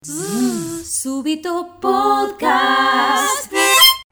Súbito 0.00 1.76
Podcast. 1.80 3.52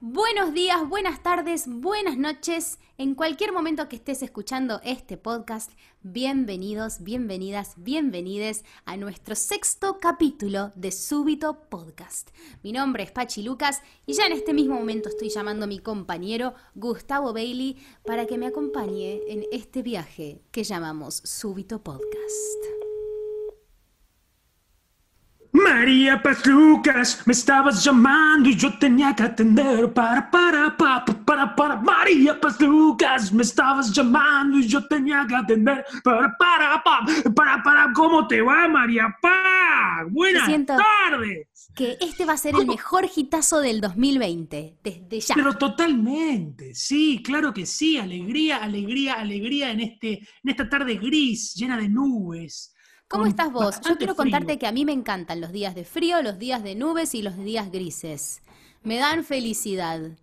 Buenos 0.01 0.53
días, 0.53 0.89
buenas 0.89 1.23
tardes, 1.23 1.67
buenas 1.69 2.19
noches. 2.19 2.81
En 2.99 3.15
cualquier 3.15 3.53
momento 3.53 3.89
que 3.89 3.95
estés 3.95 4.21
escuchando 4.23 4.81
este 4.83 5.17
podcast, 5.17 5.71
bienvenidos, 6.03 7.05
bienvenidas, 7.05 7.75
bienvenides 7.77 8.65
a 8.85 8.97
nuestro 8.97 9.37
sexto 9.37 9.99
capítulo 10.01 10.73
de 10.75 10.91
Súbito 10.91 11.69
Podcast. 11.71 12.31
Mi 12.65 12.73
nombre 12.73 13.05
es 13.05 13.13
Pachi 13.13 13.45
Lucas 13.45 13.81
y 14.07 14.15
ya 14.15 14.27
en 14.27 14.33
este 14.33 14.55
mismo 14.55 14.75
momento 14.75 15.09
estoy 15.09 15.29
llamando 15.29 15.67
a 15.67 15.69
mi 15.69 15.79
compañero 15.79 16.55
Gustavo 16.75 17.33
Bailey 17.33 17.77
para 18.05 18.27
que 18.27 18.39
me 18.39 18.49
acompañe 18.49 19.21
en 19.29 19.45
este 19.53 19.83
viaje 19.83 20.43
que 20.51 20.65
llamamos 20.65 21.23
Súbito 21.25 21.85
Podcast. 21.85 22.86
María 25.57 26.21
Paz 26.23 26.45
Lucas, 26.47 27.23
me 27.25 27.33
estabas 27.33 27.83
llamando 27.83 28.51
y 28.51 28.57
yo 28.57 28.77
tenía 28.79 29.15
que 29.15 29.23
atender. 29.23 29.91
Para, 29.91 30.31
para, 30.31 30.77
para, 30.77 31.03
para, 31.05 31.57
para. 31.57 31.77
María 31.77 32.39
Paz 32.39 32.61
Lucas, 32.61 33.33
me 33.33 33.43
estabas 33.43 33.91
llamando 33.91 34.59
y 34.59 34.67
yo 34.67 34.87
tenía 34.87 35.27
que 35.27 35.35
atender. 35.35 35.83
Para, 36.05 36.37
para, 36.37 36.83
para, 36.85 37.35
para, 37.35 37.63
para. 37.63 37.93
¿Cómo 37.95 38.29
te 38.29 38.43
va, 38.43 38.69
María 38.69 39.07
Paz? 39.23 40.07
Buenas 40.11 40.47
tardes. 40.67 41.49
Que 41.75 41.97
este 42.01 42.27
va 42.27 42.35
a 42.35 42.37
ser 42.37 42.55
el 42.55 42.67
mejor 42.67 43.07
hitazo 43.15 43.61
del 43.61 43.81
2020, 43.81 44.77
desde 44.83 45.21
ya. 45.21 45.35
Pero 45.35 45.57
totalmente, 45.57 46.75
sí, 46.75 47.23
claro 47.25 47.55
que 47.55 47.65
sí. 47.65 47.97
Alegría, 47.97 48.59
alegría, 48.59 49.15
alegría 49.15 49.71
en, 49.71 49.81
este, 49.81 50.19
en 50.19 50.51
esta 50.51 50.69
tarde 50.69 50.97
gris, 50.97 51.55
llena 51.55 51.79
de 51.79 51.89
nubes 51.89 52.76
¿Cómo 53.09 53.27
estás 53.27 53.53
vos? 53.53 53.81
Yo 53.89 53.97
quiero 53.97 54.17
contarte 54.17 54.59
que 54.59 54.67
a 54.67 54.73
mí 54.73 54.85
me 54.85 54.93
encantan 54.93 55.41
los 55.41 55.53
días 55.53 55.77
de 55.77 55.85
frío, 55.85 56.23
los 56.23 56.39
días 56.39 56.65
de 56.65 56.75
nubes 56.75 57.15
y 57.15 57.23
los 57.23 57.37
días 57.37 57.71
grises. 57.71 58.43
Me 58.83 58.99
dan 58.99 59.23
felicidad. 59.23 60.19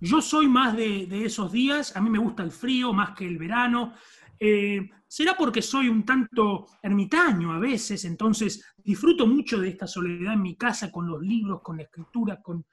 Yo 0.00 0.22
soy 0.22 0.48
más 0.48 0.74
de, 0.76 1.08
esos 1.24 1.52
días, 1.52 1.94
a 1.94 2.00
mí 2.00 2.08
me 2.08 2.18
gusta 2.18 2.42
el 2.42 2.52
frío 2.52 2.94
más 2.94 3.14
que 3.14 3.26
el 3.26 3.36
verano. 3.36 3.92
Eh, 4.40 4.88
será 5.06 5.36
porque 5.36 5.60
soy 5.60 5.88
un 5.88 6.04
tanto 6.04 6.66
ermitaño 6.82 7.52
a 7.52 7.58
veces, 7.58 8.04
entonces 8.06 8.64
disfruto 8.82 9.26
mucho 9.26 9.58
de 9.58 9.68
esta 9.68 9.86
soledad 9.86 10.34
en 10.34 10.42
mi 10.42 10.56
casa 10.56 10.90
con 10.90 11.06
los 11.06 11.20
libros, 11.20 11.60
con 11.62 11.76
la 11.76 11.82
escritura, 11.82 12.40
con, 12.40 12.64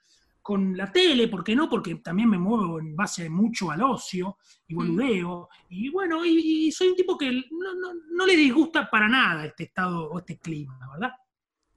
con 0.44 0.76
la 0.76 0.92
tele, 0.92 1.28
¿por 1.28 1.42
qué 1.42 1.56
no? 1.56 1.70
Porque 1.70 1.94
también 1.94 2.28
me 2.28 2.36
muevo 2.36 2.78
en 2.78 2.94
base 2.94 3.30
mucho 3.30 3.70
al 3.70 3.80
ocio 3.80 4.36
y 4.68 4.74
mm. 4.74 4.76
boludeo. 4.76 5.48
Y 5.70 5.88
bueno, 5.88 6.22
y, 6.22 6.70
soy 6.70 6.88
un 6.88 6.96
tipo 6.96 7.16
que 7.16 7.32
no, 7.32 7.74
no, 7.74 7.94
no, 8.12 8.26
le 8.26 8.36
disgusta 8.36 8.90
para 8.90 9.08
nada 9.08 9.46
este 9.46 9.64
estado 9.64 10.10
o 10.10 10.18
este 10.18 10.38
clima, 10.38 10.78
¿verdad? 10.92 11.12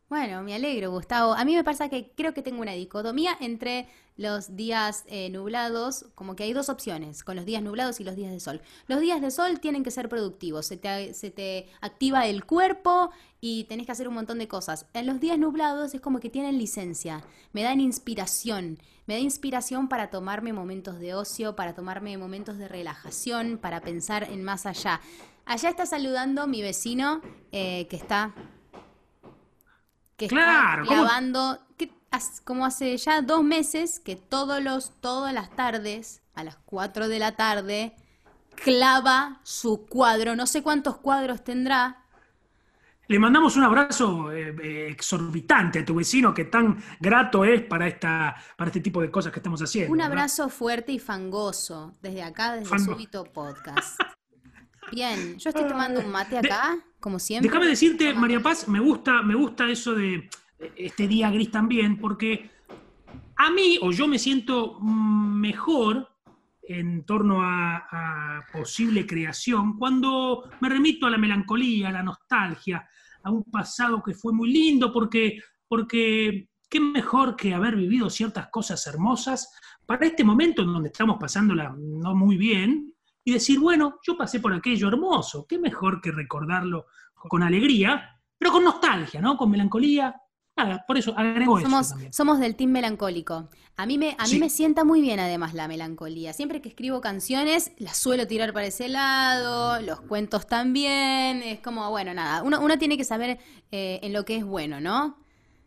Bueno, 0.09 0.41
me 0.41 0.55
alegro, 0.55 0.89
Gustavo. 0.91 1.33
A 1.33 1.43
mí 1.43 1.53
me 1.53 1.65
pasa 1.65 1.89
que 1.89 2.11
creo 2.15 2.33
que 2.33 2.41
tengo 2.41 2.61
una 2.61 2.71
dicotomía 2.71 3.35
entre 3.41 3.89
los 4.15 4.55
días 4.55 5.03
eh, 5.07 5.29
nublados, 5.29 6.05
como 6.15 6.33
que 6.33 6.43
hay 6.43 6.53
dos 6.53 6.69
opciones, 6.69 7.25
con 7.25 7.35
los 7.35 7.45
días 7.45 7.61
nublados 7.61 7.99
y 7.99 8.05
los 8.05 8.15
días 8.15 8.31
de 8.31 8.39
sol. 8.39 8.61
Los 8.87 9.01
días 9.01 9.21
de 9.21 9.31
sol 9.31 9.59
tienen 9.59 9.83
que 9.83 9.91
ser 9.91 10.07
productivos, 10.07 10.65
se 10.65 10.77
te, 10.77 11.13
se 11.13 11.29
te 11.29 11.67
activa 11.81 12.25
el 12.25 12.45
cuerpo 12.45 13.11
y 13.41 13.65
tenés 13.65 13.85
que 13.85 13.91
hacer 13.91 14.07
un 14.07 14.13
montón 14.13 14.39
de 14.39 14.47
cosas. 14.47 14.85
En 14.93 15.07
los 15.07 15.19
días 15.19 15.37
nublados 15.37 15.93
es 15.93 15.99
como 15.99 16.21
que 16.21 16.29
tienen 16.29 16.57
licencia, 16.57 17.21
me 17.51 17.63
dan 17.63 17.81
inspiración, 17.81 18.79
me 19.07 19.15
da 19.15 19.19
inspiración 19.19 19.89
para 19.89 20.09
tomarme 20.09 20.53
momentos 20.53 20.99
de 20.99 21.15
ocio, 21.15 21.57
para 21.57 21.75
tomarme 21.75 22.17
momentos 22.17 22.57
de 22.57 22.69
relajación, 22.69 23.57
para 23.57 23.81
pensar 23.81 24.23
en 24.23 24.41
más 24.41 24.65
allá. 24.65 25.01
Allá 25.45 25.69
está 25.69 25.85
saludando 25.85 26.47
mi 26.47 26.61
vecino 26.61 27.21
eh, 27.51 27.87
que 27.87 27.97
está 27.97 28.33
que 30.17 30.27
claro, 30.27 30.83
está 30.83 30.95
clavando, 30.95 31.59
como 32.43 32.65
hace 32.65 32.97
ya 32.97 33.21
dos 33.21 33.43
meses, 33.43 33.99
que 33.99 34.15
todos 34.15 34.61
los, 34.61 34.99
todas 34.99 35.33
las 35.33 35.55
tardes, 35.55 36.21
a 36.33 36.43
las 36.43 36.57
4 36.65 37.07
de 37.07 37.19
la 37.19 37.35
tarde, 37.35 37.95
clava 38.55 39.39
su 39.43 39.85
cuadro. 39.85 40.35
No 40.35 40.47
sé 40.47 40.63
cuántos 40.63 40.97
cuadros 40.97 41.43
tendrá. 41.43 42.03
Le 43.09 43.19
mandamos 43.19 43.55
un 43.55 43.63
abrazo 43.63 44.31
eh, 44.33 44.53
eh, 44.61 44.87
exorbitante 44.91 45.79
a 45.79 45.85
tu 45.85 45.95
vecino 45.95 46.33
que 46.33 46.45
tan 46.45 46.83
grato 46.99 47.45
es 47.45 47.61
para, 47.61 47.87
esta, 47.87 48.35
para 48.57 48.67
este 48.67 48.81
tipo 48.81 49.01
de 49.01 49.09
cosas 49.09 49.31
que 49.31 49.39
estamos 49.39 49.61
haciendo. 49.61 49.93
Un 49.93 50.01
abrazo 50.01 50.49
fuerte 50.49 50.91
y 50.91 50.99
fangoso 50.99 51.95
desde 52.01 52.23
acá, 52.23 52.53
desde 52.53 52.65
Fango. 52.65 52.93
Súbito 52.93 53.23
Podcast. 53.23 54.01
Bien, 54.91 55.37
yo 55.37 55.49
estoy 55.49 55.67
tomando 55.67 55.99
un 55.99 56.09
mate 56.09 56.37
acá, 56.37 56.77
como 56.99 57.19
siempre. 57.19 57.49
Déjame 57.49 57.67
decirte, 57.67 58.13
María 58.13 58.41
Paz, 58.41 58.67
me 58.67 58.79
gusta, 58.79 59.21
me 59.21 59.35
gusta 59.35 59.69
eso 59.69 59.93
de 59.93 60.29
este 60.75 61.07
día 61.07 61.29
gris 61.29 61.51
también, 61.51 61.99
porque 61.99 62.49
a 63.35 63.51
mí, 63.51 63.77
o 63.81 63.91
yo 63.91 64.07
me 64.07 64.17
siento 64.17 64.79
mejor 64.79 66.09
en 66.63 67.05
torno 67.05 67.41
a, 67.41 68.43
posible 68.51 69.05
creación, 69.05 69.77
cuando 69.77 70.49
me 70.59 70.69
remito 70.69 71.05
a 71.05 71.09
la 71.09 71.17
melancolía, 71.17 71.89
a 71.89 71.91
la 71.91 72.03
nostalgia, 72.03 72.87
a 73.23 73.31
un 73.31 73.43
pasado 73.43 74.01
que 74.01 74.13
fue 74.13 74.33
muy 74.33 74.51
lindo, 74.51 74.91
porque, 74.91 75.39
porque 75.67 76.49
qué 76.69 76.79
mejor 76.79 77.35
que 77.35 77.53
haber 77.53 77.75
vivido 77.75 78.09
ciertas 78.09 78.47
cosas 78.47 78.85
hermosas 78.87 79.53
para 79.85 80.05
este 80.05 80.23
momento 80.23 80.61
en 80.61 80.73
donde 80.73 80.89
estamos 80.89 81.17
pasándola 81.19 81.75
no 81.77 82.15
muy 82.15 82.37
bien, 82.37 82.93
y 83.27 83.33
decir, 83.33 83.59
bueno, 83.59 83.99
yo 84.03 84.15
pasé 84.15 84.39
por 84.39 84.53
aquello 84.53 84.87
hermoso, 84.87 85.45
qué 85.45 85.59
mejor 85.59 85.99
que 85.99 86.13
recordarlo 86.13 86.85
con 87.13 87.43
alegría, 87.43 88.17
pero 88.37 88.53
con 88.53 88.63
nostalgia, 88.63 89.19
¿no? 89.19 89.35
Con 89.35 89.51
melancolía. 89.51 90.15
Nada, 90.55 90.85
por 90.87 90.97
eso 90.97 91.13
agrego 91.17 91.59
somos, 91.59 91.91
eso. 91.91 92.07
Somos 92.11 92.39
del 92.39 92.55
team 92.55 92.71
melancólico. 92.71 93.49
A 93.75 93.85
mí, 93.85 93.97
me, 93.97 94.15
a 94.17 94.25
mí 94.27 94.39
me 94.39 94.49
sienta 94.49 94.85
muy 94.85 95.01
bien 95.01 95.19
además 95.19 95.53
la 95.53 95.67
melancolía. 95.67 96.31
Siempre 96.31 96.61
que 96.61 96.69
escribo 96.69 97.01
canciones, 97.01 97.73
las 97.79 97.97
suelo 97.97 98.27
tirar 98.27 98.53
para 98.53 98.67
ese 98.67 98.87
lado, 98.87 99.81
los 99.81 99.99
cuentos 99.99 100.47
también. 100.47 101.43
Es 101.43 101.59
como, 101.59 101.89
bueno, 101.89 102.13
nada, 102.13 102.43
uno, 102.43 102.61
uno 102.61 102.77
tiene 102.77 102.95
que 102.95 103.03
saber 103.03 103.39
eh, 103.73 103.99
en 104.03 104.13
lo 104.13 104.23
que 104.23 104.37
es 104.37 104.45
bueno, 104.45 104.79
¿no? 104.79 105.17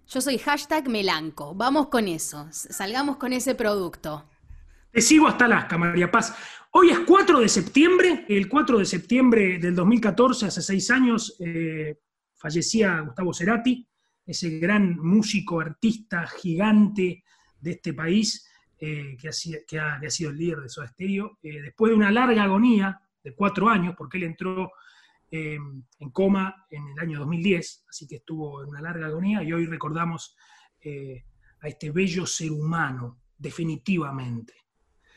Yo 0.09 0.22
soy 0.22 0.38
hashtag 0.38 0.88
melanco. 0.88 1.54
Vamos 1.54 1.88
con 1.88 2.09
eso. 2.09 2.48
Salgamos 2.53 3.19
con 3.19 3.34
ese 3.34 3.54
producto. 3.54 4.25
Te 4.90 5.00
sigo 5.00 5.28
hasta 5.28 5.44
Alaska, 5.44 5.78
María 5.78 6.10
Paz. 6.10 6.36
Hoy 6.72 6.90
es 6.90 6.98
4 7.00 7.38
de 7.38 7.48
septiembre, 7.48 8.26
el 8.28 8.48
4 8.48 8.78
de 8.78 8.84
septiembre 8.84 9.58
del 9.58 9.76
2014, 9.76 10.46
hace 10.46 10.62
seis 10.62 10.90
años, 10.90 11.36
eh, 11.38 12.00
fallecía 12.34 12.98
Gustavo 12.98 13.32
Cerati, 13.32 13.86
ese 14.26 14.58
gran 14.58 14.98
músico, 14.98 15.60
artista 15.60 16.26
gigante 16.26 17.22
de 17.60 17.70
este 17.70 17.94
país, 17.94 18.48
eh, 18.80 19.16
que, 19.16 19.28
ha, 19.78 20.10
sido 20.10 20.30
el 20.30 20.36
líder 20.36 20.58
de 20.58 20.68
Soda 20.68 20.88
Stereo, 20.88 21.38
eh, 21.40 21.62
después 21.62 21.90
de 21.90 21.96
una 21.96 22.10
larga 22.10 22.42
agonía 22.42 23.00
de 23.22 23.32
cuatro 23.32 23.68
años, 23.68 23.94
porque 23.96 24.18
él 24.18 24.24
entró 24.24 24.72
en 25.32 25.84
coma 26.12 26.66
en 26.68 26.88
el 26.88 26.98
año 26.98 27.20
2010, 27.20 27.84
así 27.88 28.08
que 28.08 28.16
estuvo 28.16 28.64
en 28.64 28.70
una 28.70 28.80
larga 28.80 29.06
agonía, 29.06 29.44
y 29.44 29.52
hoy 29.52 29.66
recordamos 29.66 30.36
a 31.62 31.68
este 31.68 31.92
bello 31.92 32.26
ser 32.26 32.50
humano, 32.50 33.20
definitivamente. 33.38 34.54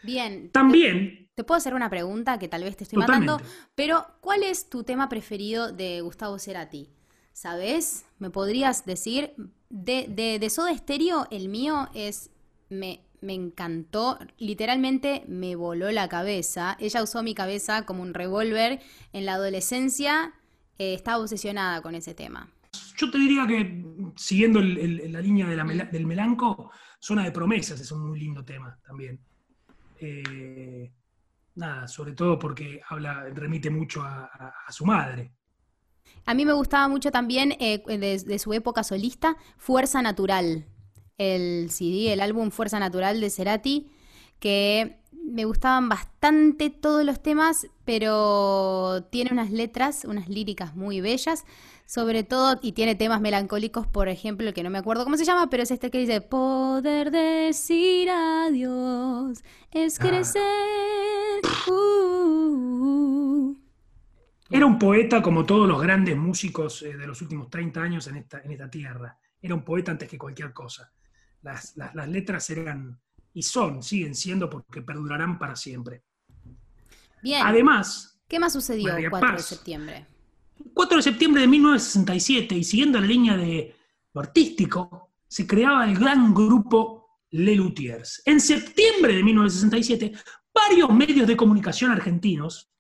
Bien. 0.04 0.50
También. 0.52 1.30
Te, 1.36 1.44
puedo 1.44 1.58
hacer 1.58 1.74
una 1.74 1.90
pregunta 1.90 2.38
que 2.38 2.48
tal 2.48 2.64
vez 2.64 2.78
te 2.78 2.84
estoy 2.84 3.00
matando, 3.00 3.42
pero 3.76 4.06
¿cuál 4.22 4.44
es 4.44 4.70
tu 4.70 4.84
tema 4.84 5.10
preferido 5.10 5.72
de 5.72 6.02
Gustavo 6.02 6.38
Cerati? 6.38 6.90
¿Sabes? 7.32 8.06
¿Me 8.20 8.30
podrías 8.30 8.86
decir? 8.86 9.34
De, 9.70 10.06
de, 10.08 10.38
de 10.38 10.50
Soda 10.50 10.76
Stereo, 10.78 11.28
el 11.32 11.50
mío 11.50 11.90
es. 11.96 12.30
Me, 12.70 13.02
me 13.24 13.34
encantó, 13.34 14.20
literalmente 14.38 15.24
me 15.28 15.56
voló 15.56 15.90
la 15.92 16.10
cabeza. 16.10 16.78
Ella 16.80 17.02
usó 17.02 17.24
mi 17.24 17.34
cabeza 17.34 17.86
como 17.86 18.04
un 18.04 18.14
revólver. 18.14 18.82
En 19.14 19.26
la 19.26 19.36
adolescencia 19.36 20.34
eh, 20.78 20.94
estaba 20.94 21.20
obsesionada 21.20 21.82
con 21.82 21.96
ese 21.96 22.14
tema. 22.14 22.52
Yo 22.98 23.10
te 23.10 23.18
diría 23.18 23.48
que, 23.48 23.84
siguiendo 24.16 24.60
la 24.60 25.22
línea 25.22 25.48
del 25.48 26.06
melanco, 26.06 26.72
Zona 27.00 27.24
de 27.24 27.32
Promesas 27.32 27.80
es 27.80 27.92
un 27.92 28.10
muy 28.10 28.20
lindo 28.20 28.44
tema 28.44 28.78
también. 28.86 29.20
Eh, 30.04 30.92
nada, 31.56 31.88
sobre 31.88 32.14
todo 32.14 32.38
porque 32.38 32.82
habla, 32.90 33.26
remite 33.34 33.70
mucho 33.70 34.02
a, 34.02 34.52
su 34.70 34.86
madre. 34.86 35.32
A 36.26 36.34
mí 36.34 36.46
me 36.46 36.54
gustaba 36.54 36.88
mucho 36.88 37.12
también 37.12 37.56
eh, 37.60 37.84
de, 37.86 38.40
su 38.40 38.54
época 38.54 38.84
solista, 38.84 39.38
Fuerza 39.58 40.02
Natural, 40.02 40.66
el 41.18 41.70
CD, 41.70 42.14
el 42.14 42.22
álbum 42.22 42.52
Fuerza 42.52 42.80
Natural 42.80 43.20
de 43.22 43.30
Cerati, 43.30 43.92
que 44.40 45.03
me 45.24 45.46
gustaban 45.46 45.90
bastante 45.90 46.70
todos 46.70 47.06
los 47.06 47.22
temas, 47.22 47.68
pero 47.86 49.04
tiene 49.10 49.32
unas 49.32 49.52
letras, 49.52 50.06
unas 50.06 50.30
líricas 50.30 50.76
muy 50.76 51.02
bellas 51.02 51.46
sobre 51.86 52.24
todo, 52.24 52.60
y 52.62 52.72
tiene 52.72 52.96
temas 52.96 53.22
melancólicos, 53.22 53.86
por 53.88 54.08
ejemplo, 54.08 54.48
el 54.48 54.54
que 54.54 54.64
no 54.64 54.70
me 54.70 54.78
acuerdo 54.80 55.04
cómo 55.04 55.18
se 55.18 55.26
llama, 55.26 55.50
pero 55.50 55.64
es 55.64 55.72
este 55.72 55.92
que 55.92 56.00
dice, 56.00 56.22
poder 56.22 57.12
decir 57.12 58.10
adiós 58.10 59.44
es 59.72 60.00
ah. 60.00 60.04
crecer. 60.08 60.42
Uh". 61.72 63.56
Era 64.50 64.66
un 64.66 64.80
poeta 64.80 65.22
como 65.22 65.46
todos 65.46 65.68
los 65.68 65.82
grandes 65.82 66.16
músicos 66.16 66.82
eh, 66.84 66.96
de 66.96 67.08
los 67.08 67.22
últimos 67.22 67.50
30 67.50 67.82
años 67.82 68.08
en 68.08 68.18
esta, 68.18 68.40
en 68.40 68.52
esta 68.52 68.70
tierra. 68.70 69.18
era 69.42 69.56
un 69.56 69.64
poeta 69.64 69.92
antes 69.92 70.10
que 70.10 70.18
cualquier 70.18 70.54
cosa. 70.54 70.92
Las, 71.42 71.76
letras 72.08 72.50
eran 72.50 73.00
y 73.34 73.42
son, 73.42 73.82
siguen 73.82 74.16
siendo 74.16 74.50
porque 74.50 74.82
perdurarán 74.82 75.40
para 75.40 75.56
siempre. 75.56 76.04
Bien. 77.22 77.46
Además, 77.46 78.22
¿qué 78.28 78.40
más 78.40 78.54
sucedió 78.54 78.96
el 78.96 79.10
4 79.10 79.32
de 79.34 79.40
septiembre? 79.40 80.08
4 80.74 80.98
de 80.98 81.04
septiembre 81.04 81.42
de 81.42 81.48
1967, 81.48 82.56
y 82.56 82.64
siguiendo 82.64 83.00
la 83.00 83.08
línea 83.08 83.38
de 83.38 83.76
lo 84.14 84.22
artístico, 84.22 85.12
se 85.28 85.48
creaba 85.48 85.86
el 85.86 85.98
gran 85.98 86.34
grupo 86.34 87.20
Le 87.32 87.56
Luthiers. 87.56 88.22
En 88.26 88.40
septiembre 88.40 89.16
de 89.16 89.24
1967, 89.24 90.14
varios 90.54 90.92
medios 90.92 91.28
de 91.28 91.36
comunicación 91.36 91.92
argentinos 91.92 92.72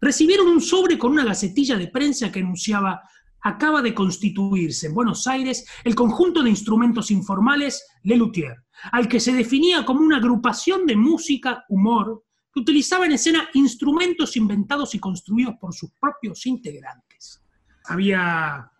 recibieron 0.00 0.48
un 0.48 0.60
sobre 0.60 0.98
con 0.98 1.12
una 1.12 1.24
gacetilla 1.24 1.76
de 1.76 1.88
prensa 1.88 2.30
que 2.30 2.40
anunciaba 2.40 3.02
acaba 3.42 3.82
de 3.82 3.94
constituirse 3.94 4.86
en 4.86 4.94
Buenos 4.94 5.26
Aires 5.26 5.66
el 5.84 5.94
conjunto 5.94 6.42
de 6.42 6.50
instrumentos 6.50 7.10
informales 7.10 7.84
Le 8.02 8.16
Luthier, 8.16 8.56
al 8.90 9.08
que 9.08 9.20
se 9.20 9.32
definía 9.32 9.84
como 9.84 10.00
una 10.00 10.16
agrupación 10.16 10.86
de 10.86 10.96
música, 10.96 11.64
humor, 11.68 12.24
que 12.52 12.60
utilizaba 12.60 13.06
en 13.06 13.12
escena 13.12 13.48
instrumentos 13.54 14.36
inventados 14.36 14.94
y 14.94 14.98
construidos 14.98 15.54
por 15.60 15.72
sus 15.72 15.90
propios 15.92 16.44
integrantes. 16.46 17.42
Había 17.86 18.70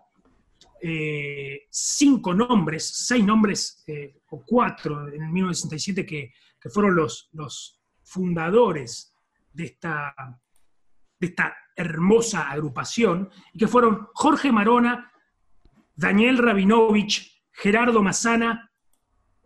eh, 0.80 1.62
cinco 1.70 2.34
nombres, 2.34 2.86
seis 3.06 3.24
nombres 3.24 3.82
eh, 3.86 4.20
o 4.30 4.42
cuatro 4.44 5.08
en 5.08 5.32
1967 5.32 6.04
que, 6.04 6.32
que 6.60 6.70
fueron 6.70 6.96
los, 6.96 7.30
los 7.32 7.80
fundadores 8.02 9.14
de 9.52 9.64
esta, 9.64 10.14
de 11.18 11.26
esta 11.26 11.54
hermosa 11.76 12.50
agrupación, 12.50 13.30
y 13.52 13.58
que 13.58 13.68
fueron 13.68 14.08
Jorge 14.14 14.52
Marona, 14.52 15.10
Daniel 15.94 16.38
Rabinovich, 16.38 17.42
Gerardo 17.52 18.02
Massana, 18.02 18.71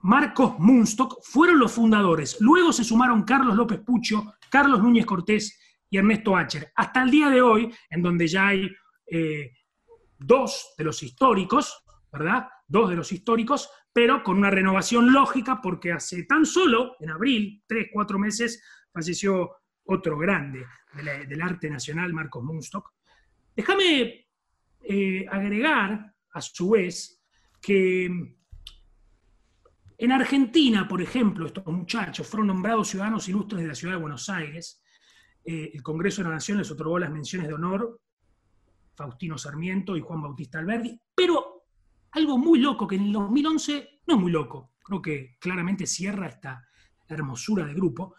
Marcos 0.07 0.57
Munstock, 0.61 1.19
fueron 1.21 1.59
los 1.59 1.73
fundadores. 1.73 2.37
Luego 2.39 2.73
se 2.73 2.85
sumaron 2.85 3.25
Carlos 3.25 3.57
López 3.57 3.81
Pucho, 3.81 4.35
Carlos 4.49 4.81
Núñez 4.81 5.05
Cortés 5.05 5.59
y 5.91 5.99
Ernesto 5.99 6.37
Acher. 6.37 6.71
Hasta 6.77 7.03
el 7.03 7.11
día 7.11 7.29
de 7.29 7.43
hoy, 7.43 7.75
en 7.91 8.03
donde 8.03 8.29
ya 8.29 8.47
hay 8.47 8.71
eh, 9.05 9.51
dos 10.17 10.75
de 10.79 10.85
los 10.85 11.03
históricos, 11.03 11.83
¿verdad? 12.13 12.47
Dos 12.69 12.89
de 12.89 12.95
los 12.95 13.11
históricos, 13.11 13.69
pero 13.93 14.23
con 14.23 14.39
una 14.39 14.49
renovación 14.49 15.13
lógica, 15.13 15.61
porque 15.61 15.91
hace 15.91 16.23
tan 16.23 16.47
solo, 16.47 16.95
en 17.01 17.11
abril, 17.11 17.65
tres, 17.67 17.89
cuatro 17.93 18.17
meses, 18.17 18.63
falleció 18.93 19.57
otro 19.87 20.17
grande 20.19 20.65
del 21.29 21.43
arte 21.43 21.69
nacional, 21.69 22.13
Marcos 22.13 22.45
Munstock. 22.45 22.93
Déjame 23.57 24.29
eh, 24.83 25.27
agregar, 25.29 26.15
a 26.31 26.41
su 26.41 26.71
vez, 26.71 27.21
que 27.61 28.36
en 29.99 30.13
Argentina, 30.13 30.87
por 30.87 31.01
ejemplo, 31.01 31.47
estos 31.47 31.67
muchachos 31.67 32.27
fueron 32.27 32.49
nombrados 32.49 32.89
ciudadanos 32.89 33.29
ilustres 33.29 33.63
de 33.63 33.69
la 33.69 33.75
ciudad 33.75 33.95
de 33.95 34.01
Buenos 34.01 34.29
Aires. 34.29 34.83
Eh, 35.45 35.71
el 35.73 35.83
Congreso 35.83 36.23
de 36.23 36.29
la 36.29 36.35
Nación 36.35 36.59
les 36.59 36.71
otorgó 36.71 36.99
las 36.99 37.11
menciones 37.11 37.49
de 37.49 37.55
honor, 37.55 38.01
Faustino 38.95 39.39
Sarmiento 39.39 39.97
y 39.97 40.01
Juan 40.01 40.23
Bautista 40.23 40.59
Alberdi, 40.59 41.01
pero 41.15 41.65
algo 42.13 42.39
muy 42.39 42.59
loco, 42.59 42.87
que 42.87 42.97
en 42.97 43.05
el 43.05 43.13
2011, 43.13 44.01
no 44.07 44.15
es 44.15 44.21
muy 44.21 44.33
loco, 44.33 44.73
creo 44.83 45.01
que 45.01 45.37
claramente 45.39 45.87
cierra 45.87 46.29
esta 46.29 46.67
hermosura 47.09 47.67
de 47.67 47.75
grupo, 47.75 48.15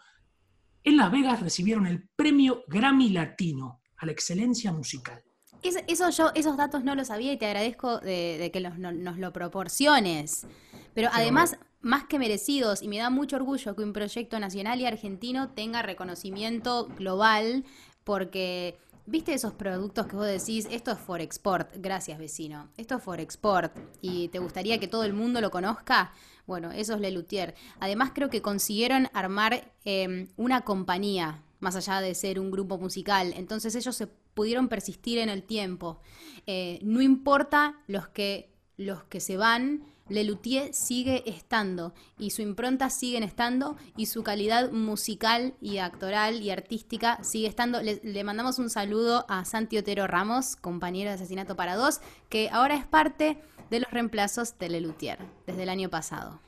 en 0.84 0.96
Las 0.96 1.10
Vegas 1.10 1.40
recibieron 1.40 1.86
el 1.86 2.08
premio 2.16 2.64
Grammy 2.68 3.10
Latino 3.10 3.82
a 3.98 4.06
la 4.06 4.12
excelencia 4.12 4.72
musical. 4.72 5.22
Eso, 5.62 6.10
yo, 6.10 6.30
esos 6.34 6.56
datos 6.56 6.84
no 6.84 6.94
los 6.94 7.08
sabía 7.08 7.32
y 7.32 7.36
te 7.36 7.46
agradezco 7.46 7.98
de, 7.98 8.50
que 8.52 8.60
nos 8.60 9.18
lo 9.18 9.32
proporciones. 9.32 10.46
Pero 10.94 11.10
además, 11.12 11.58
más 11.80 12.04
que 12.04 12.18
merecidos, 12.18 12.82
y 12.82 12.88
me 12.88 12.98
da 12.98 13.10
mucho 13.10 13.36
orgullo 13.36 13.74
que 13.76 13.82
un 13.82 13.92
proyecto 13.92 14.38
nacional 14.40 14.80
y 14.80 14.86
argentino 14.86 15.50
tenga 15.50 15.82
reconocimiento 15.82 16.88
global, 16.96 17.64
porque 18.04 18.78
¿Viste 19.10 19.32
esos 19.32 19.54
productos 19.54 20.06
que 20.06 20.16
vos 20.16 20.26
decís, 20.26 20.68
esto 20.70 20.90
es 20.90 20.98
for 20.98 21.22
export? 21.22 21.70
Gracias, 21.76 22.18
vecino. 22.18 22.68
Esto 22.76 22.96
es 22.96 23.02
for 23.02 23.20
export. 23.20 23.74
¿Y 24.02 24.28
te 24.28 24.38
gustaría 24.38 24.78
que 24.78 24.86
todo 24.86 25.04
el 25.04 25.14
mundo 25.14 25.40
lo 25.40 25.50
conozca? 25.50 26.12
Bueno, 26.46 26.72
eso 26.72 26.92
es 26.92 27.00
Lelutier. 27.00 27.54
Además, 27.80 28.10
creo 28.14 28.28
que 28.28 28.42
consiguieron 28.42 29.08
armar 29.14 29.72
em, 29.86 30.28
una 30.36 30.60
compañía, 30.60 31.42
más 31.58 31.74
allá 31.74 32.02
de 32.02 32.14
ser 32.14 32.38
un 32.38 32.50
grupo 32.50 32.76
musical. 32.76 33.32
Entonces, 33.34 33.74
ellos 33.76 33.96
se 33.96 34.08
pudieron 34.08 34.68
persistir 34.68 35.16
en 35.16 35.30
el 35.30 35.42
tiempo. 35.42 36.02
Eh, 36.46 36.78
no 36.82 37.00
importa 37.00 37.80
los 37.86 38.08
que, 38.08 38.52
los 38.76 39.04
que 39.04 39.20
se 39.20 39.38
van 39.38 39.84
Lelutier 40.08 40.72
sigue 40.72 41.22
estando 41.26 41.94
y 42.18 42.30
su 42.30 42.42
impronta 42.42 42.90
sigue 42.90 43.22
estando 43.24 43.76
y 43.96 44.06
su 44.06 44.22
calidad 44.22 44.70
musical 44.72 45.54
y 45.60 45.78
actoral 45.78 46.42
y 46.42 46.50
artística 46.50 47.22
sigue 47.22 47.46
estando. 47.46 47.80
Le, 47.82 48.24
mandamos 48.24 48.58
un 48.58 48.70
saludo 48.70 49.26
a 49.28 49.44
Santi 49.44 49.78
Otero 49.78 50.06
Ramos, 50.06 50.56
compañero 50.56 51.10
de 51.10 51.16
Asesinato 51.16 51.56
para 51.56 51.76
Dos, 51.76 52.00
que 52.28 52.48
ahora 52.50 52.76
es 52.76 52.86
parte 52.86 53.38
de 53.70 53.80
los 53.80 53.90
reemplazos 53.90 54.58
de 54.58 54.68
Lelutier 54.70 55.18
desde 55.46 55.62
el 55.62 55.68
año 55.68 55.90
pasado. 55.90 56.40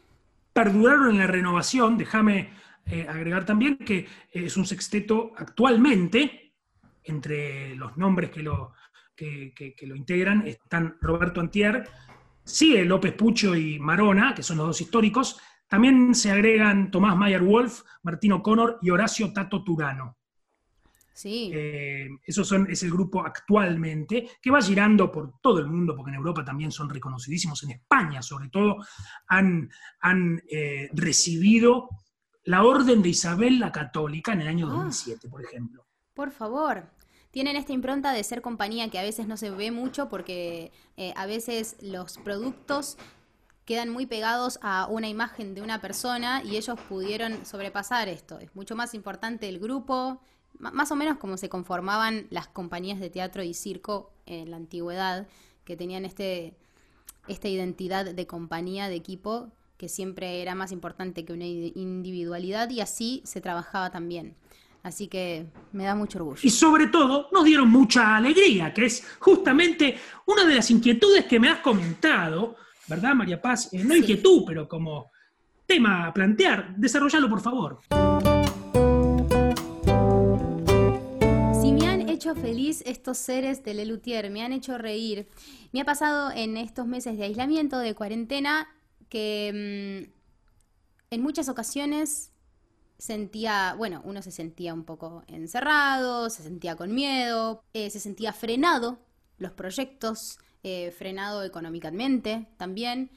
Perduraron 0.53 1.11
en 1.11 1.19
la 1.19 1.27
renovación, 1.27 1.99
déjame 1.99 2.51
eh, 2.87 3.07
agregar 3.09 3.45
también 3.45 3.77
que 3.77 3.99
eh, 3.99 4.07
es 4.33 4.57
un 4.57 4.67
sexteto 4.67 5.33
actualmente, 5.37 6.55
entre 7.05 7.75
los 7.77 7.97
nombres 7.97 8.31
que 8.31 8.43
lo, 8.43 8.73
que 9.17 9.75
lo 9.87 9.97
integran, 9.97 10.47
están 10.47 10.97
Roberto 11.01 11.41
Antier, 11.41 11.89
Sigue 12.45 12.85
López 12.85 13.13
Pucho 13.15 13.55
y 13.55 13.79
Marona, 13.79 14.35
que 14.35 14.43
son 14.43 14.57
los 14.57 14.67
dos 14.67 14.81
históricos. 14.81 15.41
También 15.69 16.15
se 16.15 16.31
agregan 16.31 16.91
Tomás 16.91 17.17
Mayer 17.17 17.43
Wolf, 17.43 17.83
Martino 18.03 18.43
Connor 18.43 18.79
y 18.83 18.91
Horacio 18.91 19.33
Tato 19.33 19.63
Turano. 19.63 20.17
Sí. 21.13 21.51
Eh, 21.53 22.09
esos 22.25 22.49
son, 22.49 22.71
es 22.71 22.83
el 22.83 22.91
grupo 22.91 23.25
actualmente, 23.25 24.31
que 24.41 24.51
va 24.51 24.63
girando 24.63 25.13
por 25.13 25.39
todo 25.41 25.59
el 25.59 25.67
mundo, 25.67 25.95
porque 25.95 26.11
en 26.11 26.17
Europa 26.17 26.45
también 26.45 26.73
son 26.73 26.89
reconocidísimos, 26.89 27.63
en 27.63 27.73
España 27.73 28.23
sobre 28.23 28.49
todo, 28.49 28.79
han, 29.29 29.69
han 30.01 30.43
eh, 30.51 30.89
recibido 30.95 31.89
la 32.45 32.65
Orden 32.65 33.03
de 33.03 33.11
Isabel 33.11 33.61
la 33.61 33.71
Católica 33.71 34.33
en 34.33 34.41
el 34.41 34.49
año 34.49 34.67
2007, 34.67 35.21
ah. 35.27 35.31
por 35.31 35.45
ejemplo. 35.45 35.87
Por 36.15 36.31
favor, 36.31 36.91
tienen 37.31 37.57
esta 37.57 37.73
impronta 37.73 38.13
de 38.13 38.25
ser 38.25 38.43
compañía 38.43 38.89
que 38.91 38.99
a 38.99 39.03
veces 39.03 39.27
no 39.27 39.37
se 39.37 39.51
ve 39.51 39.71
mucho 39.71 40.09
porque 40.09 40.73
eh, 40.97 41.13
a 41.17 41.27
veces 41.27 41.77
los 41.81 42.19
productos 42.19 42.97
quedan 43.65 43.89
muy 43.89 44.07
pegados 44.07 44.59
a 44.63 44.87
una 44.91 45.09
imagen 45.09 45.55
de 45.55 45.63
una 45.63 45.81
persona 45.81 46.43
y 46.43 46.57
ellos 46.57 46.79
pudieron 46.89 47.47
sobrepasar 47.47 48.09
esto. 48.09 48.39
Es 48.41 48.55
mucho 48.57 48.75
más 48.75 48.95
importante 48.95 49.49
el 49.49 49.61
grupo, 49.61 50.21
más 50.59 50.91
o 50.91 50.97
menos 50.97 51.19
como 51.19 51.37
se 51.37 51.49
conformaban 51.49 52.27
las 52.31 52.49
compañías 52.49 52.99
de 52.99 53.11
teatro 53.11 53.45
y 53.45 53.55
circo 53.55 54.13
en 54.27 54.51
la 54.51 54.57
antigüedad, 54.57 55.29
que 55.65 55.77
tenían 55.77 56.05
este, 56.05 56.57
esta 57.29 57.47
identidad 57.47 58.13
de 58.13 58.27
compañía, 58.27 58.89
de 58.89 58.97
equipo, 58.97 59.53
que 59.77 59.89
siempre 59.89 60.43
era 60.43 60.57
más 60.57 60.73
importante 60.73 61.25
que 61.25 61.33
una 61.33 61.47
individualidad 61.47 62.69
y 62.71 62.81
así 62.81 63.23
se 63.25 63.41
trabajaba 63.41 63.91
también. 63.91 64.37
Así 64.83 65.09
que 65.09 65.47
me 65.73 65.85
da 65.85 65.95
mucho 65.95 66.19
orgullo. 66.19 66.41
Y 66.43 66.51
sobre 66.51 66.87
todo, 66.87 67.29
nos 67.33 67.45
dieron 67.45 67.69
mucha 67.69 68.17
alegría, 68.17 68.73
que 68.73 68.87
es 68.87 69.07
justamente 69.19 69.97
una 70.27 70.45
de 70.45 70.55
las 70.55 70.71
inquietudes 70.71 71.27
que 71.27 71.39
me 71.39 71.51
has 71.51 71.59
comentado, 71.59 72.57
¿verdad, 72.89 73.15
María 73.15 73.41
Paz? 73.41 73.69
Eh, 73.73 73.85
no 73.85 73.95
inquietud, 73.95 74.45
pero 74.47 74.67
como 74.67 75.11
tema 75.67 76.07
a 76.07 76.15
plantear. 76.15 76.75
Desarrollalo, 76.77 77.29
por 77.29 77.41
favor. 77.41 77.81
Si 81.61 81.73
me 81.73 81.87
han 81.87 82.09
hecho 82.09 82.35
feliz 82.35 82.83
estos 82.87 83.19
seres 83.19 83.63
de 83.63 83.75
Lelutier, 83.75 84.31
me 84.31 84.43
han 84.43 84.53
hecho 84.53 84.79
reír. 84.79 85.29
Me 85.73 85.83
ha 85.83 85.85
pasado 85.85 86.33
en 86.33 86.57
estos 86.57 86.87
meses 86.87 87.19
de 87.19 87.25
aislamiento, 87.25 87.79
de 87.79 87.95
cuarentena, 87.95 88.67
que 89.11 90.09
mm, 90.09 91.15
en 91.15 91.23
muchas 91.23 91.49
ocasiones 91.49 92.30
sentía, 93.01 93.75
bueno, 93.77 94.03
uno 94.05 94.23
se 94.23 94.31
sentía 94.31 94.75
un 94.75 94.85
poco 94.85 95.25
encerrado, 95.27 96.29
se 96.29 96.43
sentía 96.43 96.77
con 96.77 96.95
miedo, 96.95 97.65
eh, 97.73 97.91
se 97.91 97.99
sentía 97.99 98.33
frenado, 98.33 98.99
los 99.39 99.53
proyectos, 99.53 100.39
eh, 100.63 100.91
frenado 100.97 101.43
económicamente 101.43 102.47
también. 102.59 103.11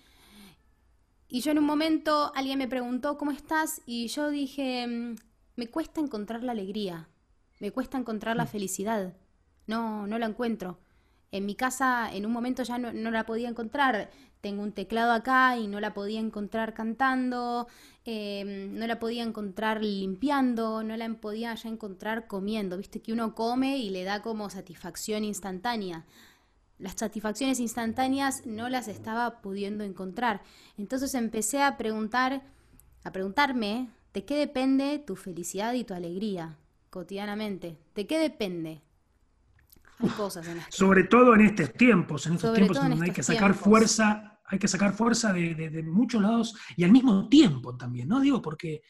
Y 1.28 1.42
yo 1.42 1.52
en 1.52 1.60
un 1.60 1.66
momento 1.66 2.32
alguien 2.36 2.60
me 2.60 2.68
preguntó, 2.68 3.18
¿cómo 3.18 3.32
estás? 3.32 3.82
Y 3.86 4.08
yo 4.08 4.30
dije, 4.30 4.88
mm, 4.88 5.16
me 5.58 5.68
cuesta 5.68 6.00
encontrar 6.00 6.44
la 6.44 6.54
alegría, 6.54 7.10
me 7.60 7.72
cuesta 7.72 7.98
encontrar 7.98 8.38
la 8.38 8.46
mm. 8.46 8.48
felicidad. 8.48 9.13
No, 9.68 10.08
no 10.08 10.18
la 10.18 10.28
encuentro. 10.28 10.80
En 11.34 11.48
mi 11.48 11.56
casa 11.56 12.13
en 12.13 12.28
un 12.28 12.32
momento 12.32 12.62
ya 12.62 12.78
no, 12.78 12.92
la 12.92 13.25
podía 13.25 13.50
encontrar 13.50 14.12
tengo 14.40 14.62
un 14.62 14.72
teclado 14.72 15.13
acá 15.13 15.58
y 15.58 15.68
no 15.68 15.80
la 15.80 15.94
podía 15.94 16.20
encontrar 16.20 16.74
cantando, 16.74 17.68
em, 18.06 18.78
no 18.78 18.86
la 18.86 19.00
podía 19.00 19.24
encontrar 19.24 19.82
limpiando, 19.82 20.84
no 20.84 20.96
la 20.98 21.10
podía 21.13 21.56
ya 21.56 21.70
encontrar 21.70 22.28
comiendo, 22.28 22.78
viste 22.78 23.02
que 23.02 23.13
uno 23.13 23.34
come 23.36 23.78
y 23.78 23.90
le 23.90 24.04
da 24.04 24.22
como 24.22 24.50
satisfacción 24.50 25.24
instantánea. 25.24 26.06
las 26.80 26.94
satisfacciones 26.96 27.60
instantáneas 27.60 28.46
no 28.46 28.68
las 28.68 28.88
estaba 28.90 29.42
pudiendo 29.42 29.84
encontrar. 29.86 30.42
Entonces 30.78 31.16
empecé 31.16 31.62
a 31.62 31.78
preguntar, 31.78 32.42
a 33.04 33.12
preguntarme, 33.12 33.90
¿de 34.13 34.25
qué 34.25 34.36
depende 34.36 35.00
tu 35.00 35.16
felicidad 35.16 35.74
y 35.74 35.86
tu 35.86 35.94
alegría 35.94 36.58
cotidianamente? 36.90 37.78
¿De 37.96 38.06
qué 38.08 38.20
depende? 38.20 38.82
Hay 40.00 40.10
cosas 40.10 40.48
en 40.48 40.60
Sobre 40.70 41.06
todo 41.06 41.36
en 41.36 41.42
estos 41.42 41.74
tiempos, 41.74 42.26
en 42.28 42.34
estos 42.34 42.54
tiempos 42.54 42.78
en 42.78 42.90
donde 42.90 43.06
hay 43.06 43.12
que 43.12 43.24
sacar 43.24 43.54
fuerza, 43.54 44.40
hay 44.46 44.60
que 44.60 44.68
sacar 44.68 44.94
fuerza 44.94 45.34
de, 45.34 45.84
muchos 45.84 46.22
lados 46.22 46.56
y 46.76 46.84
al 46.84 46.92
mismo 46.92 47.28
tiempo 47.30 47.76
también, 47.76 48.08
¿no? 48.08 48.20
Digo, 48.20 48.42
porque 48.42 48.82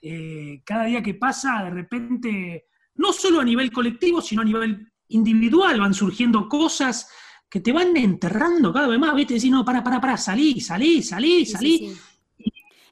eh, 0.00 0.62
cada 0.64 0.84
día 0.84 1.02
que 1.02 1.14
pasa, 1.14 1.64
de 1.64 1.70
repente, 1.70 2.66
no 2.96 3.12
solo 3.12 3.40
a 3.40 3.44
nivel 3.44 3.72
colectivo, 3.72 4.20
sino 4.20 4.42
a 4.42 4.44
nivel 4.44 4.92
individual, 5.08 5.80
van 5.80 5.94
surgiendo 5.94 6.48
cosas 6.48 7.08
que 7.48 7.60
te 7.60 7.72
van 7.72 7.96
enterrando 7.96 8.72
cada 8.72 8.88
vez 8.88 8.98
más, 8.98 9.14
¿viste? 9.14 9.34
Decir, 9.34 9.50
no, 9.50 9.64
para, 9.64 9.82
para, 9.82 10.00
para, 10.00 10.16
salí, 10.16 10.60
salí, 10.60 11.02
salí, 11.02 11.46
salí. 11.46 11.96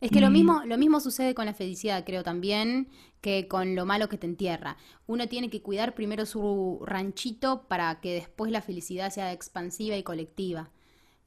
Es 0.01 0.11
que 0.11 0.21
lo 0.21 0.31
mismo, 0.31 0.63
lo 0.65 0.77
mismo 0.79 1.01
sucede 1.01 1.35
con 1.35 1.47
la 1.47 1.55
felicidad, 1.55 2.05
creo 2.05 2.23
también, 2.23 2.89
que 3.21 3.49
con 3.49 3.75
lo 3.75 3.87
malo 3.87 4.09
que 4.09 4.19
te 4.19 4.27
entierra. 4.27 4.77
Uno 5.07 5.29
tiene 5.29 5.51
que 5.51 5.63
cuidar 5.63 5.95
primero 5.95 6.27
su 6.27 6.81
ranchito 6.85 7.67
para 7.69 8.01
que 8.01 8.15
después 8.15 8.53
la 8.53 8.63
felicidad 8.63 9.11
sea 9.11 9.33
expansiva 9.33 9.97
y 9.97 10.03
colectiva. 10.03 10.71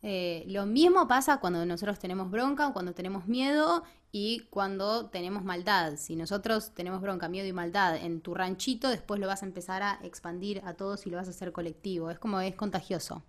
Eh, 0.02 0.46
lo 0.48 0.66
mismo 0.66 1.08
pasa 1.10 1.42
cuando 1.42 1.66
nosotros 1.66 2.00
tenemos 2.00 2.32
bronca 2.32 2.68
o 2.68 2.74
cuando 2.74 2.94
tenemos 2.94 3.28
miedo 3.28 3.84
y 4.12 4.48
cuando 4.50 5.08
tenemos 5.08 5.44
maldad. 5.44 5.98
Si 5.98 6.16
nosotros 6.16 6.74
tenemos 6.74 7.02
bronca, 7.02 7.28
miedo 7.28 7.48
y 7.48 7.54
maldad 7.54 7.98
en 7.98 8.22
tu 8.22 8.34
ranchito, 8.34 8.90
después 8.90 9.20
lo 9.20 9.28
vas 9.28 9.44
a 9.44 9.46
empezar 9.46 9.84
a 9.84 10.00
expandir 10.04 10.62
a 10.64 10.74
todos 10.74 11.06
y 11.06 11.10
lo 11.10 11.18
vas 11.18 11.28
a 11.28 11.32
hacer 11.32 11.52
colectivo. 11.52 12.10
Es 12.12 12.20
como 12.20 12.40
es 12.40 12.56
contagioso. 12.56 13.24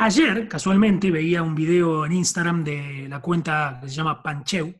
Ayer, 0.00 0.46
casualmente, 0.46 1.10
veía 1.10 1.42
un 1.42 1.56
video 1.56 2.06
en 2.06 2.12
Instagram 2.12 2.62
de 2.62 3.08
la 3.08 3.20
cuenta 3.20 3.80
que 3.82 3.88
se 3.88 3.96
llama 3.96 4.22
Pancheu. 4.22 4.72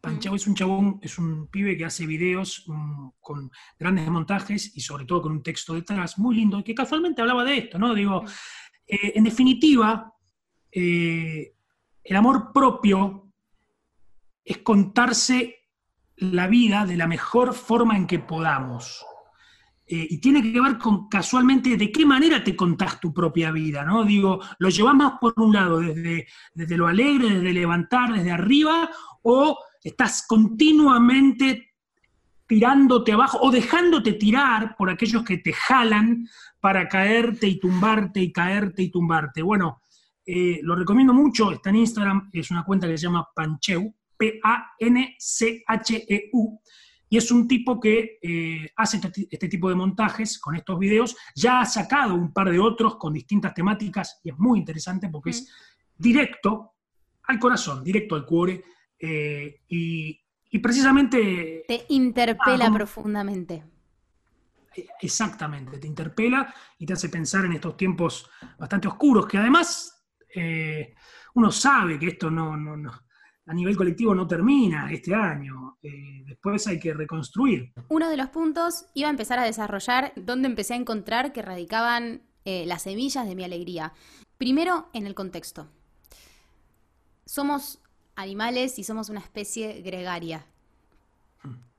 Pancheu 0.00 0.34
es 0.34 0.46
un 0.46 0.54
chabón, 0.54 0.98
es 1.02 1.18
un 1.18 1.48
pibe 1.48 1.76
que 1.76 1.84
hace 1.84 2.06
videos 2.06 2.64
mm, 2.66 3.08
con 3.20 3.50
grandes 3.78 4.08
montajes 4.08 4.74
y 4.74 4.80
sobre 4.80 5.04
todo 5.04 5.20
con 5.20 5.32
un 5.32 5.42
texto 5.42 5.74
detrás 5.74 6.18
muy 6.18 6.36
lindo, 6.36 6.60
y 6.60 6.62
que 6.62 6.74
casualmente 6.74 7.20
hablaba 7.20 7.44
de 7.44 7.58
esto, 7.58 7.78
¿no? 7.78 7.92
Digo, 7.92 8.24
eh, 8.86 9.12
en 9.14 9.24
definitiva, 9.24 10.14
eh, 10.72 11.52
el 12.02 12.16
amor 12.16 12.50
propio 12.50 13.34
es 14.42 14.58
contarse 14.58 15.56
la 16.16 16.46
vida 16.46 16.86
de 16.86 16.96
la 16.96 17.06
mejor 17.06 17.52
forma 17.52 17.98
en 17.98 18.06
que 18.06 18.18
podamos. 18.18 19.04
Eh, 19.86 20.06
y 20.10 20.18
tiene 20.18 20.42
que 20.42 20.58
ver 20.58 20.78
con 20.78 21.08
casualmente 21.08 21.76
de 21.76 21.92
qué 21.92 22.06
manera 22.06 22.42
te 22.42 22.56
contás 22.56 22.98
tu 23.00 23.12
propia 23.12 23.50
vida, 23.50 23.84
¿no? 23.84 24.02
Digo, 24.02 24.40
¿lo 24.58 24.70
llevas 24.70 24.94
más 24.94 25.12
por 25.20 25.34
un 25.36 25.52
lado, 25.52 25.80
desde, 25.80 26.26
desde 26.54 26.76
lo 26.78 26.86
alegre, 26.86 27.28
desde 27.28 27.52
levantar, 27.52 28.14
desde 28.14 28.30
arriba, 28.32 28.88
o 29.22 29.58
estás 29.82 30.24
continuamente 30.26 31.74
tirándote 32.46 33.12
abajo 33.12 33.38
o 33.42 33.50
dejándote 33.50 34.14
tirar 34.14 34.74
por 34.74 34.88
aquellos 34.88 35.22
que 35.22 35.36
te 35.38 35.52
jalan 35.52 36.26
para 36.60 36.88
caerte 36.88 37.46
y 37.46 37.60
tumbarte 37.60 38.20
y 38.20 38.32
caerte 38.32 38.84
y 38.84 38.90
tumbarte? 38.90 39.42
Bueno, 39.42 39.82
eh, 40.24 40.60
lo 40.62 40.74
recomiendo 40.74 41.12
mucho, 41.12 41.52
está 41.52 41.68
en 41.68 41.76
Instagram, 41.76 42.30
es 42.32 42.50
una 42.50 42.64
cuenta 42.64 42.88
que 42.88 42.96
se 42.96 43.02
llama 43.02 43.28
Pancheu, 43.34 43.94
P-A-N-C-H-E-U, 44.16 44.50
y 47.14 47.16
es 47.16 47.30
un 47.30 47.46
tipo 47.46 47.78
que 47.78 48.18
eh, 48.20 48.72
hace 48.74 48.96
este, 48.96 49.28
este, 49.30 49.46
tipo 49.46 49.68
de 49.68 49.76
montajes 49.76 50.36
con 50.40 50.56
estos 50.56 50.76
videos, 50.76 51.16
ya 51.36 51.60
ha 51.60 51.64
sacado 51.64 52.16
un 52.16 52.32
par 52.32 52.50
de 52.50 52.58
otros 52.58 52.96
con 52.96 53.12
distintas 53.12 53.54
temáticas, 53.54 54.20
y 54.24 54.30
es 54.30 54.36
muy 54.36 54.58
interesante 54.58 55.08
porque 55.08 55.30
es 55.30 55.48
directo 55.96 56.72
al 57.22 57.38
corazón, 57.38 57.84
directo 57.84 58.16
al 58.16 58.26
cuore, 58.26 58.64
eh, 58.98 59.60
y, 59.68 60.58
precisamente... 60.60 61.64
Te 61.68 61.86
interpela 61.90 62.66
ah, 62.66 62.72
profundamente. 62.72 63.62
Exactamente, 65.00 65.78
te 65.78 65.86
interpela 65.86 66.52
y 66.80 66.84
te 66.84 66.94
hace 66.94 67.10
pensar 67.10 67.44
en 67.44 67.52
estos 67.52 67.76
tiempos 67.76 68.28
bastante 68.58 68.88
oscuros, 68.88 69.28
que 69.28 69.38
además 69.38 70.04
eh, 70.34 70.96
uno 71.34 71.52
sabe 71.52 71.96
que 71.96 72.08
esto 72.08 72.28
no, 72.28 72.56
a 73.46 73.54
nivel 73.54 73.76
colectivo 73.76 74.14
no 74.14 74.26
termina 74.26 74.90
este 74.90 75.14
año, 75.14 75.78
eh, 75.82 76.22
después 76.26 76.66
hay 76.66 76.78
que 76.78 76.94
reconstruir. 76.94 77.72
Uno 77.88 78.08
de 78.08 78.16
los 78.16 78.28
puntos 78.30 78.86
iba 78.94 79.08
a 79.08 79.10
empezar 79.10 79.38
a 79.38 79.44
desarrollar 79.44 80.12
donde 80.16 80.48
empecé 80.48 80.74
a 80.74 80.78
encontrar 80.78 81.32
que 81.32 81.42
radicaban 81.42 82.22
eh, 82.44 82.64
las 82.66 82.82
semillas 82.82 83.26
de 83.26 83.34
mi 83.34 83.44
alegría. 83.44 83.92
Primero, 84.38 84.88
en 84.92 85.06
el 85.06 85.14
contexto. 85.14 85.68
Somos 87.26 87.80
animales 88.16 88.78
y 88.78 88.84
somos 88.84 89.08
una 89.08 89.20
especie 89.20 89.82
gregaria. 89.82 90.46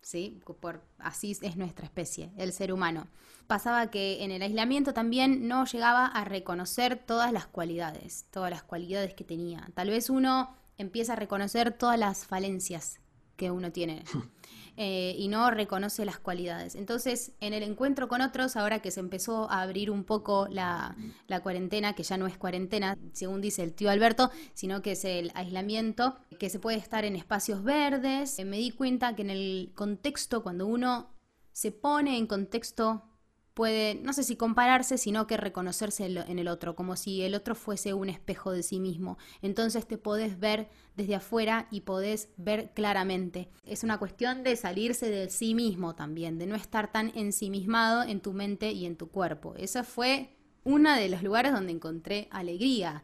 ¿sí? 0.01 0.39
Por, 0.59 0.81
así 0.99 1.35
es 1.41 1.57
nuestra 1.57 1.85
especie, 1.85 2.31
el 2.37 2.53
ser 2.53 2.71
humano. 2.71 3.07
Pasaba 3.47 3.89
que 3.89 4.23
en 4.23 4.31
el 4.31 4.41
aislamiento 4.41 4.93
también 4.93 5.47
no 5.47 5.65
llegaba 5.65 6.05
a 6.05 6.25
reconocer 6.25 6.95
todas 6.95 7.33
las 7.33 7.47
cualidades, 7.47 8.25
todas 8.31 8.51
las 8.51 8.63
cualidades 8.63 9.15
que 9.15 9.23
tenía. 9.23 9.67
Tal 9.73 9.89
vez 9.89 10.09
uno 10.09 10.55
empieza 10.77 11.13
a 11.13 11.15
reconocer 11.15 11.71
todas 11.71 11.99
las 11.99 12.25
falencias 12.25 12.99
que 13.35 13.51
uno 13.51 13.71
tiene. 13.71 14.03
Eh, 14.77 15.15
y 15.17 15.29
no 15.29 15.49
reconoce 15.51 16.03
las 16.03 16.19
cualidades. 16.19 16.75
Entonces, 16.75 17.31
en 17.39 17.53
el 17.53 17.63
encuentro 17.63 18.09
con 18.09 18.19
otros, 18.19 18.57
ahora 18.57 18.81
que 18.81 18.91
se 18.91 18.99
empezó 18.99 19.49
a 19.49 19.61
abrir 19.61 19.89
un 19.89 20.03
poco 20.03 20.49
la, 20.49 20.97
cuarentena, 21.43 21.93
que 21.93 22.03
ya 22.03 22.17
no 22.17 22.27
es 22.27 22.37
cuarentena, 22.37 22.97
según 23.13 23.39
dice 23.39 23.63
el 23.63 23.71
tío 23.73 23.89
Alberto, 23.89 24.31
sino 24.53 24.81
que 24.81 24.91
es 24.91 25.05
el 25.05 25.31
aislamiento, 25.33 26.17
que 26.39 26.49
se 26.49 26.59
puede 26.59 26.77
estar 26.77 27.05
en 27.05 27.15
espacios 27.15 27.63
verdes, 27.63 28.37
eh, 28.37 28.43
me 28.43 28.57
di 28.57 28.71
cuenta 28.71 29.15
que 29.15 29.21
en 29.21 29.29
el 29.29 29.71
contexto, 29.75 30.43
cuando 30.43 30.67
uno 30.67 31.09
se 31.53 31.71
pone 31.71 32.17
en 32.17 32.27
contexto 32.27 33.14
puede, 33.55 33.95
no 33.95 34.13
sé 34.13 34.23
si 34.23 34.35
compararse, 34.35 34.99
sino 34.99 35.25
que 35.25 35.37
reconocerse 35.37 36.05
en 36.05 36.39
el 36.39 36.47
otro, 36.47 36.75
como 36.75 36.95
si 36.95 37.23
el 37.23 37.33
otro 37.33 37.55
fuese 37.55 37.95
un 37.95 38.09
espejo 38.09 38.51
de 38.51 38.61
sí 38.61 38.79
mismo. 38.79 39.17
Entonces 39.41 39.87
te 39.87 39.97
podés 39.97 40.39
ver 40.39 40.69
desde 40.95 41.15
afuera 41.15 41.67
y 41.71 41.81
podés 41.81 42.29
ver 42.37 42.71
claramente. 42.75 43.49
Es 43.65 43.83
una 43.83 43.97
cuestión 43.97 44.43
de 44.43 44.55
salirse 44.57 45.09
de 45.09 45.29
sí 45.29 45.55
mismo 45.55 45.95
también, 45.95 46.37
de 46.37 46.45
no 46.45 46.55
estar 46.55 46.91
tan 46.91 47.11
ensimismado 47.15 48.03
en 48.03 48.19
tu 48.19 48.33
mente 48.33 48.71
y 48.71 48.85
en 48.85 48.97
tu 48.97 49.07
cuerpo. 49.07 49.55
Eso 49.57 49.83
fue 49.83 50.35
uno 50.65 50.93
de 50.93 51.09
los 51.09 51.23
lugares 51.23 51.53
donde 51.53 51.71
encontré 51.71 52.27
alegría, 52.31 53.01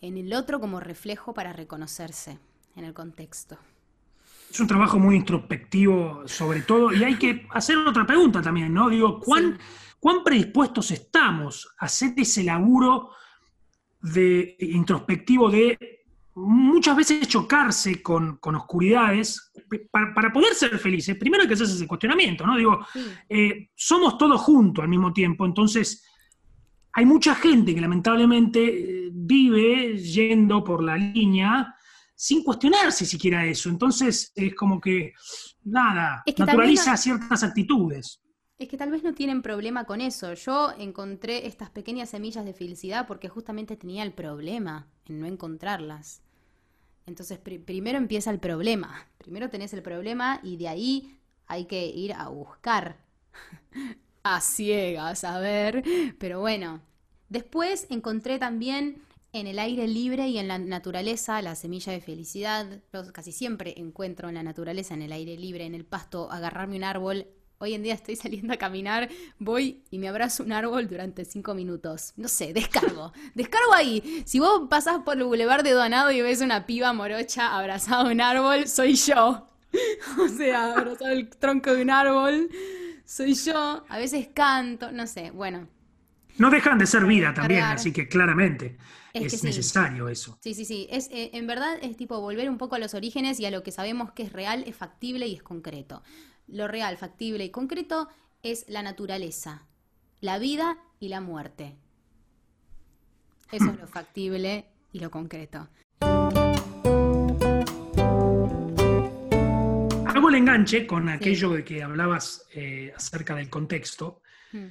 en 0.00 0.16
el 0.16 0.32
otro 0.32 0.60
como 0.60 0.80
reflejo 0.80 1.34
para 1.34 1.52
reconocerse 1.52 2.38
en 2.74 2.84
el 2.86 2.94
contexto. 2.94 3.58
Es 4.50 4.58
un 4.58 4.66
trabajo 4.66 4.98
muy 4.98 5.14
introspectivo, 5.14 6.22
sobre 6.26 6.62
todo, 6.62 6.92
y 6.92 7.04
hay 7.04 7.16
que 7.16 7.46
hacer 7.50 7.76
otra 7.76 8.04
pregunta 8.06 8.42
también, 8.42 8.74
¿no? 8.74 8.88
Digo, 8.88 9.20
¿cuán, 9.20 9.58
¿cuán 10.00 10.24
predispuestos 10.24 10.90
estamos 10.90 11.68
a 11.78 11.84
hacer 11.84 12.14
ese 12.16 12.42
laburo 12.42 13.10
de 14.02 14.56
introspectivo 14.58 15.50
de 15.50 15.78
muchas 16.34 16.96
veces 16.96 17.28
chocarse 17.28 18.02
con, 18.02 18.38
oscuridades 18.42 19.52
para, 19.92 20.32
poder 20.32 20.54
ser 20.54 20.78
felices? 20.78 21.16
Primero 21.16 21.42
hay 21.42 21.48
que 21.48 21.54
hacerse 21.54 21.74
ese 21.74 21.86
cuestionamiento, 21.86 22.46
¿no? 22.46 22.56
Digo, 22.56 22.86
eh, 23.28 23.68
somos 23.74 24.16
todos 24.16 24.40
juntos 24.40 24.82
al 24.82 24.88
mismo 24.88 25.12
tiempo, 25.12 25.44
entonces 25.44 26.02
hay 26.92 27.04
mucha 27.04 27.34
gente 27.34 27.74
que 27.74 27.80
lamentablemente 27.80 29.06
eh, 29.06 29.10
vive 29.12 29.98
yendo 29.98 30.64
por 30.64 30.82
la 30.82 30.96
línea 30.96 31.74
sin 32.14 32.42
cuestionarse 32.42 33.06
siquiera 33.06 33.46
eso. 33.46 33.68
Entonces 33.68 34.32
es 34.34 34.54
como 34.54 34.80
que, 34.80 35.14
nada, 35.64 36.22
naturaliza 36.36 36.96
ciertas 36.96 37.42
actitudes. 37.42 38.20
Es 38.60 38.68
que 38.68 38.76
tal 38.76 38.90
vez 38.90 39.02
no 39.02 39.14
tienen 39.14 39.40
problema 39.40 39.86
con 39.86 40.02
eso. 40.02 40.34
Yo 40.34 40.72
encontré 40.76 41.46
estas 41.46 41.70
pequeñas 41.70 42.10
semillas 42.10 42.44
de 42.44 42.52
felicidad 42.52 43.06
porque 43.06 43.30
justamente 43.30 43.74
tenía 43.74 44.02
el 44.02 44.12
problema 44.12 44.86
en 45.06 45.18
no 45.18 45.24
encontrarlas. 45.26 46.20
Entonces 47.06 47.38
primero 47.38 47.96
empieza 47.96 48.30
el 48.30 48.38
problema. 48.38 49.08
Primero 49.16 49.48
tenés 49.48 49.72
el 49.72 49.80
problema 49.80 50.40
y 50.42 50.58
de 50.58 50.68
ahí 50.68 51.18
hay 51.46 51.64
que 51.64 51.86
ir 51.86 52.12
a 52.12 52.28
buscar. 52.28 52.98
a 54.24 54.42
ciegas, 54.42 55.24
a 55.24 55.40
ver. 55.40 55.82
Pero 56.18 56.40
bueno. 56.40 56.82
Después 57.30 57.86
encontré 57.88 58.38
también 58.38 59.00
en 59.32 59.46
el 59.46 59.58
aire 59.58 59.88
libre 59.88 60.28
y 60.28 60.36
en 60.36 60.48
la 60.48 60.58
naturaleza, 60.58 61.40
la 61.40 61.54
semilla 61.54 61.94
de 61.94 62.02
felicidad. 62.02 62.82
Yo 62.92 63.10
casi 63.14 63.32
siempre 63.32 63.72
encuentro 63.78 64.28
en 64.28 64.34
la 64.34 64.42
naturaleza, 64.42 64.92
en 64.92 65.00
el 65.00 65.12
aire 65.12 65.38
libre, 65.38 65.64
en 65.64 65.74
el 65.74 65.86
pasto, 65.86 66.30
agarrarme 66.30 66.76
un 66.76 66.84
árbol. 66.84 67.26
Hoy 67.62 67.74
en 67.74 67.82
día 67.82 67.92
estoy 67.92 68.16
saliendo 68.16 68.54
a 68.54 68.56
caminar, 68.56 69.10
voy 69.38 69.82
y 69.90 69.98
me 69.98 70.08
abrazo 70.08 70.42
un 70.42 70.52
árbol 70.52 70.88
durante 70.88 71.26
cinco 71.26 71.52
minutos. 71.52 72.14
No 72.16 72.26
sé, 72.26 72.54
descargo. 72.54 73.12
descargo 73.34 73.74
ahí. 73.74 74.22
Si 74.24 74.40
vos 74.40 74.62
pasás 74.70 75.00
por 75.04 75.18
el 75.18 75.24
bulevar 75.24 75.62
de 75.62 75.72
Donado 75.72 76.10
y 76.10 76.22
ves 76.22 76.40
una 76.40 76.64
piba 76.64 76.94
morocha 76.94 77.54
abrazada 77.54 78.08
a 78.08 78.12
un 78.12 78.20
árbol, 78.22 78.66
soy 78.66 78.94
yo. 78.94 79.46
o 80.18 80.28
sea, 80.28 80.72
abrazado 80.72 81.10
el 81.12 81.28
tronco 81.28 81.74
de 81.74 81.82
un 81.82 81.90
árbol, 81.90 82.48
soy 83.04 83.34
yo. 83.34 83.84
A 83.90 83.98
veces 83.98 84.30
canto, 84.32 84.90
no 84.90 85.06
sé, 85.06 85.30
bueno. 85.30 85.68
No 86.38 86.48
dejan 86.48 86.78
de 86.78 86.86
ser 86.86 87.04
vida 87.04 87.34
también, 87.34 87.64
así 87.64 87.92
que 87.92 88.08
claramente 88.08 88.78
es, 89.12 89.44
necesario 89.44 90.08
eso. 90.08 90.38
Sí, 90.40 90.54
sí, 90.54 90.64
sí. 90.64 90.86
Es, 90.90 91.08
eh, 91.10 91.30
en 91.34 91.46
verdad 91.46 91.78
es 91.82 91.94
tipo 91.96 92.20
volver 92.20 92.48
un 92.48 92.56
poco 92.56 92.76
a 92.76 92.78
los 92.78 92.94
orígenes 92.94 93.38
y 93.40 93.44
a 93.44 93.50
lo 93.50 93.62
que 93.62 93.70
sabemos 93.70 94.12
que 94.12 94.22
es 94.22 94.32
real, 94.32 94.64
es 94.66 94.76
factible 94.76 95.26
y 95.26 95.34
es 95.34 95.42
concreto. 95.42 96.02
Lo 96.52 96.66
real, 96.66 96.96
factible 96.96 97.44
y 97.44 97.50
concreto 97.50 98.08
es 98.42 98.64
la 98.68 98.82
naturaleza, 98.82 99.66
la 100.20 100.38
vida 100.38 100.78
y 100.98 101.08
la 101.08 101.20
muerte. 101.20 101.76
Eso 103.52 103.70
es 103.70 103.78
lo 103.78 103.86
factible 103.86 104.66
y 104.92 104.98
lo 104.98 105.12
concreto. 105.12 105.68
Hago 110.06 110.28
el 110.28 110.34
enganche 110.34 110.88
con 110.88 111.08
aquello 111.08 111.50
de 111.50 111.64
que 111.64 111.84
hablabas 111.84 112.44
eh, 112.52 112.92
acerca 112.96 113.36
del 113.36 113.48
contexto. 113.48 114.22
Mm. 114.52 114.66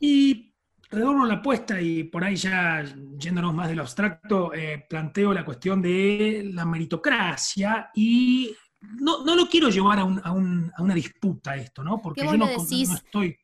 Y 0.00 0.54
redoblo 0.90 1.26
la 1.26 1.34
apuesta 1.34 1.78
y 1.78 2.04
por 2.04 2.24
ahí 2.24 2.36
ya 2.36 2.84
yéndonos 3.18 3.54
más 3.54 3.68
de 3.68 3.74
lo 3.74 3.82
abstracto, 3.82 4.54
eh, 4.54 4.86
planteo 4.88 5.34
la 5.34 5.44
cuestión 5.44 5.82
de 5.82 6.50
la 6.54 6.64
meritocracia 6.64 7.90
y 7.94 8.56
no, 8.82 9.36
lo 9.36 9.48
quiero 9.48 9.68
llevar 9.68 9.98
a, 10.00 10.04
una 10.04 10.94
disputa 10.94 11.56
esto, 11.56 11.82
¿no? 11.82 12.00
Porque 12.00 12.24
yo 12.24 12.36
no, 12.36 12.46
estoy... 12.48 13.36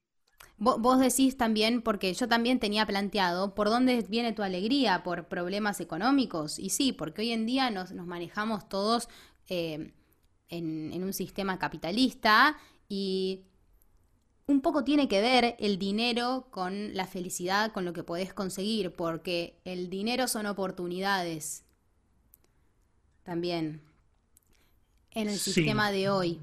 Vos, 0.61 0.99
decís 0.99 1.37
también, 1.37 1.83
porque 1.83 2.13
yo 2.15 2.27
también 2.27 2.59
tenía 2.59 2.85
planteado, 2.85 3.55
¿por 3.55 3.69
dónde 3.69 4.05
viene 4.09 4.33
tu 4.33 4.43
alegría? 4.43 5.05
¿Por 5.05 5.29
problemas 5.29 5.81
económicos? 5.81 6.59
Y 6.59 6.71
sí, 6.71 6.93
porque 6.93 7.23
hoy 7.23 7.31
en 7.31 7.47
día 7.47 7.71
nos, 7.71 7.93
manejamos 7.93 8.69
todos 8.69 9.09
eh, 9.49 9.93
en, 10.49 10.93
en 10.93 11.05
un 11.05 11.13
sistema 11.13 11.61
capitalista 11.61 12.59
y 12.89 13.45
un 14.49 14.63
poco 14.63 14.83
tiene 14.83 15.07
que 15.07 15.21
ver 15.21 15.55
el 15.61 15.79
dinero 15.79 16.49
con 16.51 16.95
la 16.95 17.07
felicidad, 17.07 17.71
con 17.71 17.85
lo 17.85 17.93
que 17.93 18.03
podés 18.03 18.35
conseguir, 18.35 18.93
porque 18.93 19.61
el 19.65 19.91
dinero 19.91 20.27
son 20.27 20.47
oportunidades. 20.47 21.65
También. 23.23 23.88
En 25.13 25.29
el 25.29 25.39
sistema 25.39 25.91
de 25.91 26.11
hoy. 26.11 26.41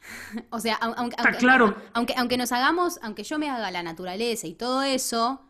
o 0.50 0.60
sea, 0.60 0.74
aunque, 0.76 1.16
claro. 1.38 1.76
aunque, 1.92 2.14
aunque 2.16 2.36
nos 2.36 2.52
hagamos, 2.52 2.98
aunque 3.02 3.24
yo 3.24 3.38
me 3.38 3.50
haga 3.50 3.70
la 3.70 3.82
naturaleza 3.82 4.46
y 4.46 4.54
todo 4.54 4.82
eso, 4.82 5.40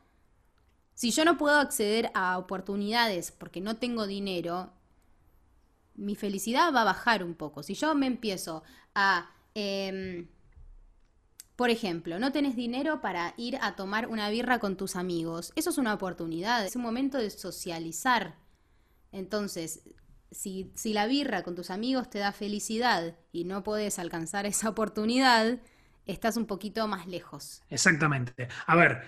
si 0.94 1.10
yo 1.10 1.24
no 1.24 1.36
puedo 1.36 1.58
acceder 1.58 2.10
a 2.14 2.38
oportunidades 2.38 3.30
porque 3.30 3.60
no 3.60 3.76
tengo 3.76 4.06
dinero, 4.06 4.72
mi 5.94 6.14
felicidad 6.14 6.72
va 6.74 6.82
a 6.82 6.84
bajar 6.84 7.22
un 7.22 7.34
poco. 7.34 7.62
Si 7.62 7.74
yo 7.74 7.94
me 7.94 8.06
empiezo 8.06 8.62
a... 8.94 9.30
Em, 9.54 10.28
por 11.54 11.70
ejemplo, 11.70 12.18
no 12.18 12.32
tenés 12.32 12.54
dinero 12.54 13.00
para 13.00 13.32
ir 13.38 13.58
a 13.62 13.76
tomar 13.76 14.08
una 14.08 14.28
birra 14.28 14.58
con 14.58 14.76
tus 14.76 14.94
amigos. 14.94 15.52
Eso 15.56 15.70
es 15.70 15.78
una 15.78 15.94
oportunidad, 15.94 16.64
es 16.66 16.76
un 16.76 16.82
momento 16.82 17.16
de 17.16 17.30
socializar. 17.30 18.36
Entonces, 19.10 19.80
si, 20.30 20.72
si 20.74 20.92
la 20.92 21.06
birra 21.06 21.42
con 21.42 21.54
tus 21.54 21.70
amigos 21.70 22.10
te 22.10 22.18
da 22.18 22.32
felicidad 22.32 23.16
y 23.32 23.44
no 23.44 23.62
puedes 23.62 23.98
alcanzar 23.98 24.46
esa 24.46 24.68
oportunidad, 24.68 25.60
estás 26.04 26.36
un 26.36 26.46
poquito 26.46 26.86
más 26.88 27.06
lejos. 27.06 27.62
Exactamente. 27.68 28.48
A 28.66 28.76
ver, 28.76 29.02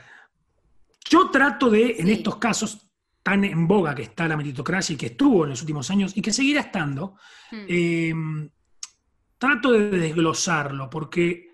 yo 1.09 1.31
trato 1.31 1.71
de, 1.71 1.97
en 1.99 2.09
estos 2.09 2.37
casos 2.37 2.89
tan 3.23 3.45
en 3.45 3.67
boga 3.67 3.95
que 3.95 4.03
está 4.03 4.27
la 4.27 4.37
meritocracia 4.37 4.95
y 4.95 4.97
que 4.97 5.07
estuvo 5.07 5.45
en 5.45 5.51
los 5.51 5.61
últimos 5.61 5.91
años 5.91 6.17
y 6.17 6.23
que 6.23 6.33
seguirá 6.33 6.61
estando, 6.61 7.17
hmm. 7.51 7.67
eh, 7.69 8.15
trato 9.37 9.73
de 9.73 9.91
desglosarlo 9.91 10.89
porque 10.89 11.49